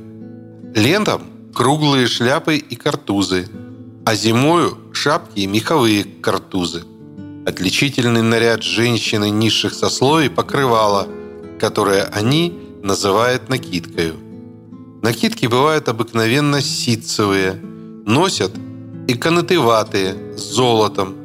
Летом 0.74 1.20
круглые 1.54 2.06
шляпы 2.06 2.56
и 2.56 2.76
картузы, 2.76 3.46
а 4.06 4.14
зимою 4.14 4.78
шапки 4.94 5.40
и 5.40 5.46
меховые 5.46 6.04
картузы. 6.04 6.84
Отличительный 7.44 8.22
наряд 8.22 8.62
женщины 8.62 9.28
низших 9.28 9.74
сословий 9.74 10.30
покрывало, 10.30 11.08
которое 11.60 12.04
они 12.04 12.58
называют 12.82 13.50
накидкою. 13.50 14.14
Накидки 15.02 15.44
бывают 15.44 15.90
обыкновенно 15.90 16.62
ситцевые, 16.62 17.52
носят 18.06 18.52
и 19.08 19.12
канатыватые 19.12 20.38
с 20.38 20.54
золотом. 20.54 21.16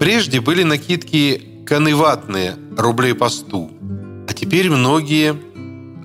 Прежде 0.00 0.40
были 0.40 0.62
накидки 0.62 1.64
каныватные, 1.66 2.56
рублей 2.78 3.12
по 3.12 3.28
сту, 3.28 3.75
теперь 4.36 4.70
многие 4.70 5.36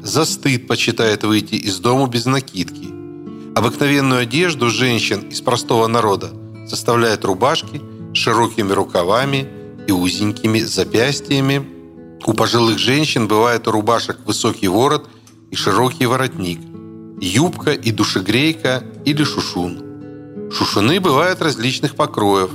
за 0.01 0.25
стыд 0.25 0.67
почитают 0.67 1.23
выйти 1.23 1.55
из 1.55 1.79
дома 1.79 2.07
без 2.07 2.25
накидки. 2.25 2.89
Обыкновенную 3.55 4.21
одежду 4.21 4.69
женщин 4.69 5.29
из 5.29 5.41
простого 5.41 5.87
народа 5.87 6.31
составляют 6.67 7.25
рубашки 7.25 7.81
с 8.13 8.17
широкими 8.17 8.71
рукавами 8.71 9.47
и 9.87 9.91
узенькими 9.91 10.59
запястьями. 10.59 11.67
У 12.25 12.33
пожилых 12.33 12.79
женщин 12.79 13.27
бывает 13.27 13.67
у 13.67 13.71
рубашек 13.71 14.17
высокий 14.25 14.67
ворот 14.67 15.09
и 15.51 15.55
широкий 15.55 16.05
воротник, 16.05 16.59
юбка 17.19 17.71
и 17.71 17.91
душегрейка 17.91 18.83
или 19.05 19.23
шушун. 19.23 20.49
Шушуны 20.51 20.99
бывают 20.99 21.41
различных 21.41 21.95
покроев. 21.95 22.51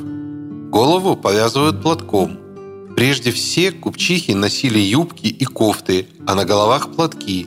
Голову 0.71 1.17
повязывают 1.17 1.83
платком. 1.83 2.46
Прежде 2.97 3.31
все 3.31 3.73
купчихи 3.73 4.33
носили 4.33 4.79
юбки 4.79 5.27
и 5.27 5.45
кофты, 5.45 6.09
а 6.27 6.35
на 6.35 6.47
головах 6.47 6.95
платки. 6.95 7.47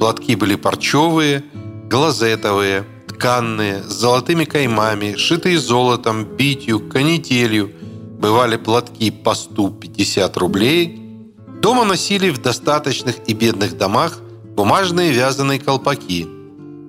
Платки 0.00 0.34
были 0.34 0.56
парчевые, 0.56 1.44
глазетовые, 1.88 2.84
тканные, 3.06 3.84
с 3.84 3.92
золотыми 3.92 4.44
каймами, 4.44 5.14
шитые 5.14 5.60
золотом, 5.60 6.24
битью, 6.24 6.80
канителью. 6.80 7.70
Бывали 8.18 8.56
платки 8.56 9.12
по 9.12 9.34
150 9.34 10.36
рублей. 10.36 10.98
Дома 11.62 11.84
носили 11.84 12.30
в 12.30 12.42
достаточных 12.42 13.16
и 13.28 13.34
бедных 13.34 13.78
домах 13.78 14.18
бумажные 14.56 15.12
вязаные 15.12 15.60
колпаки. 15.60 16.26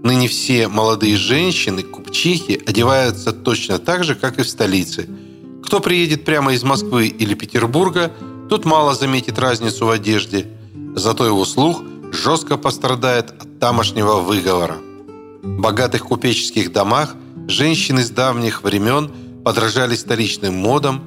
Ныне 0.03 0.27
все 0.27 0.67
молодые 0.67 1.15
женщины, 1.15 1.83
купчихи, 1.83 2.59
одеваются 2.65 3.31
точно 3.33 3.77
так 3.77 4.03
же, 4.03 4.15
как 4.15 4.39
и 4.39 4.43
в 4.43 4.49
столице. 4.49 5.07
Кто 5.65 5.79
приедет 5.79 6.25
прямо 6.25 6.53
из 6.53 6.63
Москвы 6.63 7.07
или 7.07 7.33
Петербурга, 7.33 8.11
тот 8.49 8.65
мало 8.65 8.93
заметит 8.93 9.39
разницу 9.39 9.85
в 9.85 9.89
одежде. 9.89 10.47
Зато 10.95 11.25
его 11.25 11.45
слух 11.45 11.81
жестко 12.11 12.57
пострадает 12.57 13.31
от 13.31 13.59
тамошнего 13.59 14.19
выговора. 14.19 14.77
В 15.41 15.59
богатых 15.59 16.03
купеческих 16.03 16.71
домах 16.71 17.15
женщины 17.47 18.03
с 18.03 18.09
давних 18.09 18.63
времен 18.63 19.11
подражали 19.43 19.95
столичным 19.95 20.53
модам, 20.53 21.01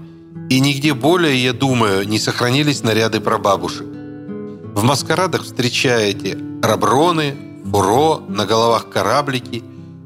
и 0.50 0.60
нигде 0.60 0.94
более, 0.94 1.42
я 1.42 1.52
думаю, 1.52 2.08
не 2.08 2.18
сохранились 2.18 2.82
наряды 2.82 3.20
прабабушек. 3.20 3.86
В 3.86 4.82
маскарадах 4.82 5.44
встречаете 5.44 6.38
раброны, 6.62 7.36
фуро, 7.64 8.18
на 8.28 8.46
головах 8.46 8.90
кораблики. 8.90 9.62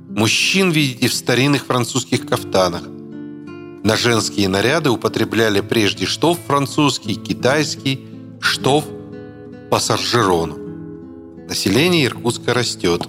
Мужчин 0.09 0.71
видите 0.71 1.09
в 1.09 1.15
старинных 1.15 1.67
французских 1.67 2.27
кафтанах. 2.27 2.83
На 3.83 3.97
женские 3.97 4.49
наряды 4.49 4.91
употребляли 4.91 5.61
прежде 5.61 6.05
штоф 6.05 6.39
французский, 6.47 7.15
китайский, 7.15 8.07
штоф 8.41 8.85
по 9.71 9.79
саржерону. 9.79 10.59
Население 11.49 12.05
Иркутска 12.05 12.53
растет. 12.53 13.07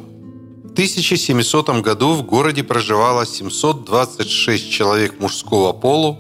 В 0.63 0.71
1700 0.71 1.81
году 1.81 2.13
в 2.13 2.23
городе 2.23 2.63
проживало 2.63 3.25
726 3.25 4.71
человек 4.71 5.19
мужского 5.19 5.73
полу. 5.73 6.19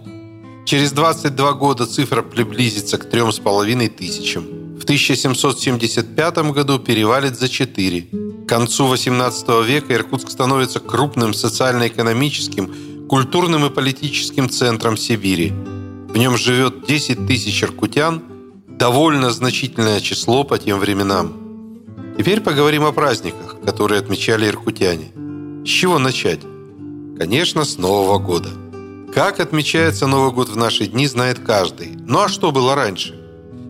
Через 0.65 0.91
22 0.91 1.53
года 1.53 1.85
цифра 1.85 2.21
приблизится 2.21 2.97
к 2.97 3.05
3,5 3.05 3.87
тысячам. 3.87 4.43
В 4.77 4.83
1775 4.83 6.37
году 6.51 6.77
перевалит 6.79 7.39
за 7.39 7.47
4. 7.47 8.01
К 8.01 8.49
концу 8.49 8.87
18 8.87 9.47
века 9.65 9.93
Иркутск 9.93 10.29
становится 10.29 10.81
крупным 10.81 11.33
социально-экономическим, 11.33 12.90
культурным 13.11 13.65
и 13.65 13.69
политическим 13.69 14.49
центром 14.49 14.95
Сибири. 14.95 15.51
В 15.51 16.15
нем 16.15 16.37
живет 16.37 16.85
10 16.87 17.27
тысяч 17.27 17.61
иркутян, 17.61 18.23
довольно 18.69 19.31
значительное 19.31 19.99
число 19.99 20.45
по 20.45 20.57
тем 20.57 20.79
временам. 20.79 21.33
Теперь 22.17 22.39
поговорим 22.39 22.85
о 22.85 22.93
праздниках, 22.93 23.57
которые 23.65 23.99
отмечали 23.99 24.47
иркутяне. 24.47 25.11
С 25.65 25.67
чего 25.67 25.99
начать? 25.99 26.39
Конечно, 27.17 27.65
с 27.65 27.77
Нового 27.77 28.17
года. 28.17 28.47
Как 29.13 29.41
отмечается 29.41 30.07
Новый 30.07 30.31
год 30.31 30.47
в 30.47 30.55
наши 30.55 30.85
дни, 30.85 31.05
знает 31.05 31.39
каждый. 31.39 31.97
Ну 32.07 32.19
а 32.19 32.29
что 32.29 32.53
было 32.53 32.75
раньше? 32.75 33.13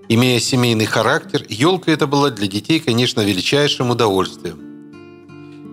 Имея 0.08 0.40
семейный 0.40 0.86
характер, 0.86 1.46
елка 1.48 1.92
это 1.92 2.06
была 2.06 2.30
для 2.30 2.48
детей, 2.48 2.80
конечно, 2.80 3.20
величайшим 3.20 3.90
удовольствием. 3.90 4.69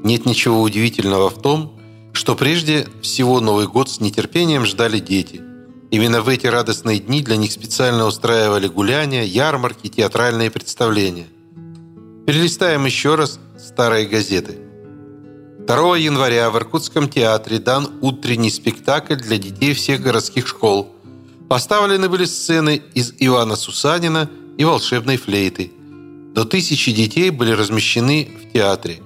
Нет 0.07 0.25
ничего 0.25 0.61
удивительного 0.61 1.29
в 1.29 1.41
том, 1.41 1.77
что 2.13 2.35
прежде 2.35 2.87
всего 3.01 3.41
Новый 3.41 3.67
год 3.67 3.89
с 3.89 3.99
нетерпением 3.99 4.65
ждали 4.65 4.99
дети. 4.99 5.41
Именно 5.91 6.21
в 6.21 6.29
эти 6.29 6.47
радостные 6.47 6.99
дни 6.99 7.21
для 7.21 7.35
них 7.35 7.51
специально 7.51 8.05
устраивали 8.05 8.69
гуляния, 8.69 9.23
ярмарки, 9.23 9.89
театральные 9.89 10.49
представления. 10.49 11.27
Перелистаем 12.25 12.85
еще 12.85 13.15
раз 13.15 13.41
старые 13.59 14.05
газеты. 14.05 14.57
2 15.67 15.97
января 15.97 16.51
в 16.51 16.55
Иркутском 16.55 17.09
театре 17.09 17.59
дан 17.59 17.89
утренний 17.99 18.49
спектакль 18.49 19.15
для 19.15 19.37
детей 19.37 19.73
всех 19.73 20.01
городских 20.01 20.47
школ. 20.47 20.87
Поставлены 21.49 22.07
были 22.07 22.23
сцены 22.23 22.81
из 22.93 23.13
Ивана 23.19 23.57
Сусанина 23.57 24.29
и 24.57 24.63
волшебной 24.63 25.17
флейты. 25.17 25.73
До 26.33 26.45
тысячи 26.45 26.93
детей 26.93 27.29
были 27.29 27.51
размещены 27.51 28.29
в 28.41 28.53
театре. 28.53 29.01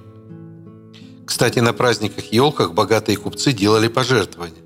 Кстати, 1.32 1.60
на 1.60 1.72
праздниках-елках 1.72 2.74
богатые 2.74 3.16
купцы 3.16 3.52
делали 3.52 3.88
пожертвования. 3.88 4.62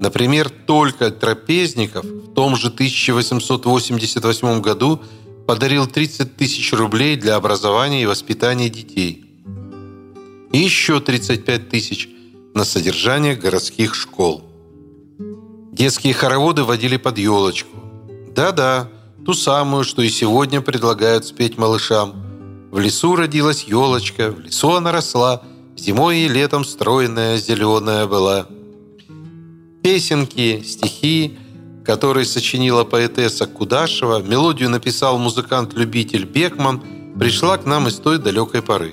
Например, 0.00 0.48
только 0.48 1.10
Трапезников 1.10 2.06
в 2.06 2.32
том 2.32 2.56
же 2.56 2.68
1888 2.68 4.62
году 4.62 5.02
подарил 5.46 5.86
30 5.86 6.36
тысяч 6.36 6.72
рублей 6.72 7.16
для 7.16 7.36
образования 7.36 8.02
и 8.02 8.06
воспитания 8.06 8.70
детей. 8.70 9.26
И 10.52 10.58
еще 10.58 11.00
35 11.00 11.68
тысяч 11.68 12.08
на 12.54 12.64
содержание 12.64 13.36
городских 13.36 13.94
школ. 13.94 14.42
Детские 15.70 16.14
хороводы 16.14 16.64
водили 16.64 16.96
под 16.96 17.18
елочку. 17.18 17.76
Да-да, 18.34 18.88
ту 19.26 19.34
самую, 19.34 19.84
что 19.84 20.00
и 20.00 20.08
сегодня 20.08 20.62
предлагают 20.62 21.26
спеть 21.26 21.58
малышам. 21.58 22.14
В 22.70 22.78
лесу 22.78 23.16
родилась 23.16 23.64
елочка, 23.64 24.30
в 24.30 24.40
лесу 24.40 24.70
она 24.70 24.92
росла, 24.92 25.42
зимой 25.80 26.20
и 26.20 26.28
летом 26.28 26.64
стройная, 26.64 27.38
зеленая 27.38 28.06
была. 28.06 28.46
Песенки, 29.82 30.62
стихи, 30.64 31.38
которые 31.84 32.26
сочинила 32.26 32.84
поэтесса 32.84 33.46
Кудашева, 33.46 34.22
мелодию 34.22 34.68
написал 34.68 35.18
музыкант-любитель 35.18 36.24
Бекман, 36.24 36.82
пришла 37.18 37.56
к 37.56 37.64
нам 37.64 37.88
из 37.88 37.96
той 37.96 38.18
далекой 38.18 38.62
поры. 38.62 38.92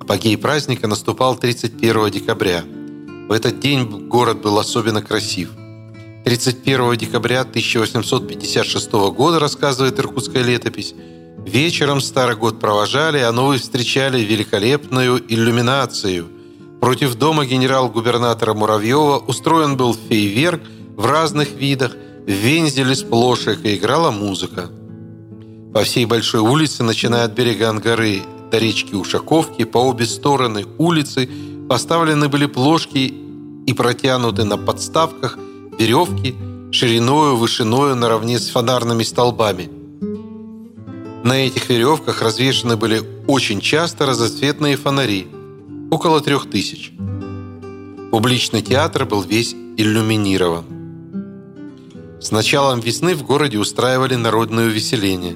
Апогей 0.00 0.36
праздника 0.36 0.88
наступал 0.88 1.36
31 1.36 2.10
декабря. 2.10 2.64
В 3.28 3.32
этот 3.32 3.60
день 3.60 4.08
город 4.08 4.42
был 4.42 4.58
особенно 4.58 5.02
красив. 5.02 5.50
31 6.24 6.96
декабря 6.96 7.42
1856 7.42 8.92
года, 8.92 9.38
рассказывает 9.38 9.98
иркутская 9.98 10.42
летопись, 10.42 10.94
вечером 11.46 12.00
Старый 12.00 12.36
год 12.36 12.60
провожали, 12.60 13.18
а 13.18 13.32
новый 13.32 13.58
встречали 13.58 14.20
великолепную 14.20 15.22
иллюминацию. 15.28 16.26
Против 16.80 17.14
дома 17.14 17.46
генерал-губернатора 17.46 18.54
Муравьева 18.54 19.18
устроен 19.18 19.76
был 19.76 19.94
фейверк 19.94 20.60
в 20.96 21.06
разных 21.06 21.52
видах, 21.52 21.92
в 22.26 22.30
вензеле 22.30 22.94
с 22.94 23.02
плошек 23.02 23.58
играла 23.64 24.10
музыка. 24.10 24.70
По 25.72 25.82
всей 25.82 26.06
большой 26.06 26.40
улице, 26.40 26.82
начиная 26.82 27.24
от 27.24 27.32
берега 27.32 27.70
Ангары 27.70 28.22
до 28.50 28.58
речки 28.58 28.94
Ушаковки, 28.94 29.64
по 29.64 29.78
обе 29.78 30.06
стороны 30.06 30.64
улицы 30.78 31.28
поставлены 31.68 32.28
были 32.28 32.46
плошки 32.46 33.12
и 33.66 33.72
протянуты 33.72 34.44
на 34.44 34.56
подставках 34.56 35.38
веревки 35.78 36.34
шириною, 36.70 37.36
вышиною 37.36 37.94
наравне 37.96 38.38
с 38.38 38.50
фонарными 38.50 39.04
столбами. 39.04 39.83
На 41.24 41.46
этих 41.46 41.70
веревках 41.70 42.20
развешаны 42.20 42.76
были 42.76 43.02
очень 43.26 43.62
часто 43.62 44.04
разноцветные 44.04 44.76
фонари, 44.76 45.26
около 45.90 46.20
трех 46.20 46.50
тысяч. 46.50 46.92
Публичный 48.10 48.60
театр 48.60 49.06
был 49.06 49.22
весь 49.22 49.54
иллюминирован. 49.78 50.66
С 52.20 52.30
началом 52.30 52.80
весны 52.80 53.14
в 53.14 53.22
городе 53.22 53.56
устраивали 53.56 54.16
народное 54.16 54.66
увеселение. 54.66 55.34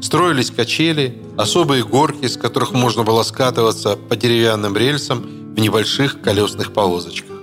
Строились 0.00 0.52
качели, 0.52 1.20
особые 1.36 1.82
горки, 1.82 2.26
с 2.28 2.36
которых 2.36 2.70
можно 2.70 3.02
было 3.02 3.24
скатываться 3.24 3.96
по 3.96 4.14
деревянным 4.14 4.76
рельсам 4.76 5.22
в 5.56 5.58
небольших 5.58 6.22
колесных 6.22 6.72
повозочках. 6.72 7.36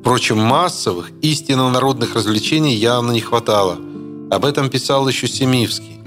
Впрочем, 0.00 0.38
массовых, 0.38 1.12
истинно 1.22 1.70
народных 1.70 2.16
развлечений 2.16 2.74
явно 2.74 3.12
не 3.12 3.20
хватало. 3.20 3.78
Об 4.28 4.44
этом 4.44 4.70
писал 4.70 5.06
еще 5.08 5.28
Семивский. 5.28 5.99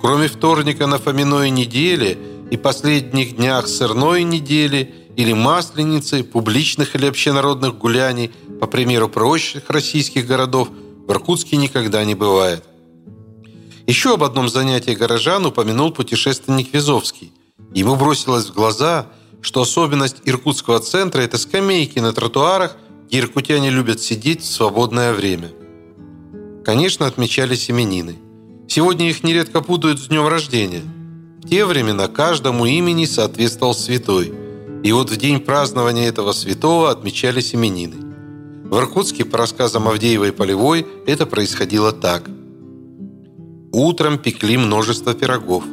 Кроме 0.00 0.28
вторника 0.28 0.86
на 0.86 0.98
Фоминой 0.98 1.50
неделе 1.50 2.18
и 2.50 2.56
последних 2.56 3.36
днях 3.36 3.66
сырной 3.66 4.22
недели 4.22 4.94
или 5.16 5.32
масленицы, 5.32 6.22
публичных 6.22 6.94
или 6.94 7.06
общенародных 7.06 7.76
гуляний– 7.78 8.30
по 8.60 8.66
примеру 8.66 9.08
прочих 9.08 9.68
российских 9.68 10.26
городов, 10.26 10.68
в 11.06 11.12
Иркутске 11.12 11.56
никогда 11.56 12.04
не 12.04 12.14
бывает. 12.14 12.64
Еще 13.86 14.14
об 14.14 14.24
одном 14.24 14.48
занятии 14.48 14.92
горожан 14.92 15.46
упомянул 15.46 15.92
путешественник 15.92 16.72
Визовский. 16.72 17.32
Ему 17.74 17.96
бросилось 17.96 18.46
в 18.46 18.54
глаза, 18.54 19.06
что 19.42 19.60
особенность 19.60 20.22
иркутского 20.24 20.80
центра– 20.80 21.20
это 21.22 21.38
скамейки 21.38 21.98
на 21.98 22.12
тротуарах, 22.12 22.76
где 23.06 23.20
иркутяне 23.20 23.70
любят 23.70 24.00
сидеть 24.00 24.42
в 24.42 24.50
свободное 24.50 25.12
время. 25.12 25.52
Конечно, 26.64 27.06
отмечались 27.06 27.70
именины. 27.70 28.16
Сегодня 28.68 29.08
их 29.08 29.22
нередко 29.22 29.60
путают 29.60 30.00
с 30.00 30.08
днем 30.08 30.26
рождения. 30.26 30.82
В 31.42 31.48
те 31.48 31.64
времена 31.64 32.08
каждому 32.08 32.66
имени 32.66 33.04
соответствовал 33.04 33.74
святой. 33.74 34.32
И 34.82 34.92
вот 34.92 35.10
в 35.10 35.16
день 35.16 35.40
празднования 35.40 36.08
этого 36.08 36.32
святого 36.32 36.90
отмечались 36.90 37.54
именины. 37.54 37.96
В 38.64 38.76
Иркутске, 38.78 39.24
по 39.24 39.38
рассказам 39.38 39.88
Авдеевой 39.88 40.28
и 40.28 40.32
Полевой, 40.32 40.86
это 41.06 41.24
происходило 41.26 41.92
так. 41.92 42.28
Утром 43.72 44.18
пекли 44.18 44.56
множество 44.56 45.14
пирогов. 45.14 45.64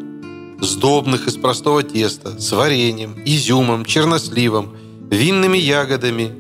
Сдобных 0.62 1.28
из 1.28 1.36
простого 1.36 1.84
теста, 1.84 2.40
с 2.40 2.52
вареньем, 2.52 3.16
изюмом, 3.26 3.86
черносливом, 3.86 4.76
винными 5.10 5.58
ягодами, 5.58 6.32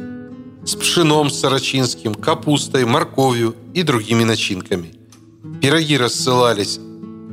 с 0.66 0.76
пшеном 0.76 1.30
с 1.30 1.39
сорочинским, 1.39 2.13
капустой, 2.13 2.86
морковью 2.86 3.56
и 3.74 3.84
другими 3.84 4.24
начинками. 4.24 5.03
Пироги 5.62 5.98
рассылались 5.98 6.80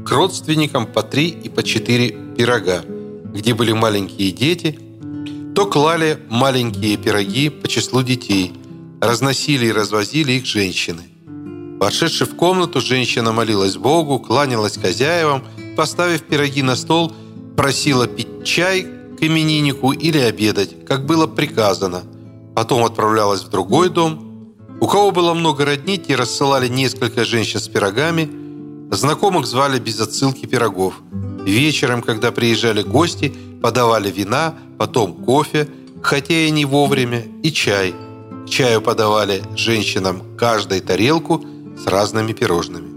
к 0.05 0.11
родственникам 0.11 0.87
по 0.87 1.03
три 1.03 1.29
и 1.29 1.49
по 1.49 1.62
четыре 1.62 2.16
пирога, 2.37 2.83
где 3.33 3.55
были 3.55 3.73
маленькие 3.73 4.33
дети, 4.33 4.79
то 5.55 5.66
клали 5.66 6.18
маленькие 6.29 6.96
пироги 6.96 7.49
по 7.49 7.68
числу 7.68 8.03
детей– 8.03 8.53
разносили 9.01 9.66
и 9.66 9.73
развозили 9.73 10.33
их 10.33 10.46
женщины. 10.46 11.03
Вошедши 11.81 12.27
в 12.27 12.37
комнату, 12.37 12.81
женщина 12.81 13.33
молилась 13.33 13.77
Богу, 13.77 14.18
кланялась 14.18 14.77
хозяевам, 14.77 15.44
поставив 15.77 16.23
пироги 16.23 16.62
на 16.62 16.77
стол, 16.77 17.12
просила 17.57 18.07
пить 18.07 18.44
чай 18.44 18.87
к 19.18 19.23
имениннику 19.23 19.92
или 19.92 20.18
обедать, 20.18 20.85
как 20.85 21.07
было 21.07 21.27
приказано. 21.27 22.03
Потом 22.55 22.85
отправлялась 22.85 23.42
в 23.42 23.49
другой 23.49 23.88
дом. 23.88 24.29
У 24.80 24.86
кого 24.86 25.10
было 25.10 25.34
много 25.34 25.64
родни, 25.64 25.98
те 25.98 26.16
рассылали 26.16 26.68
несколько 26.68 27.24
женщин 27.24 27.60
с 27.60 27.68
пирогами, 27.68 28.28
знакомых 28.90 29.46
звали 29.46 29.78
без 29.78 30.00
отсылки 30.00 30.46
пирогов. 30.46 30.94
Вечером, 31.44 32.02
когда 32.02 32.32
приезжали 32.32 32.82
гости, 32.82 33.34
подавали 33.62 34.10
вина, 34.10 34.54
потом 34.78 35.12
кофе, 35.24 35.68
хотя 36.02 36.34
и 36.34 36.50
не 36.50 36.64
вовремя, 36.64 37.24
и 37.42 37.52
чай– 37.52 37.94
чаю 38.50 38.82
подавали 38.82 39.42
женщинам 39.56 40.22
каждой 40.36 40.80
тарелку 40.80 41.44
с 41.82 41.86
разными 41.86 42.32
пирожными. 42.32 42.89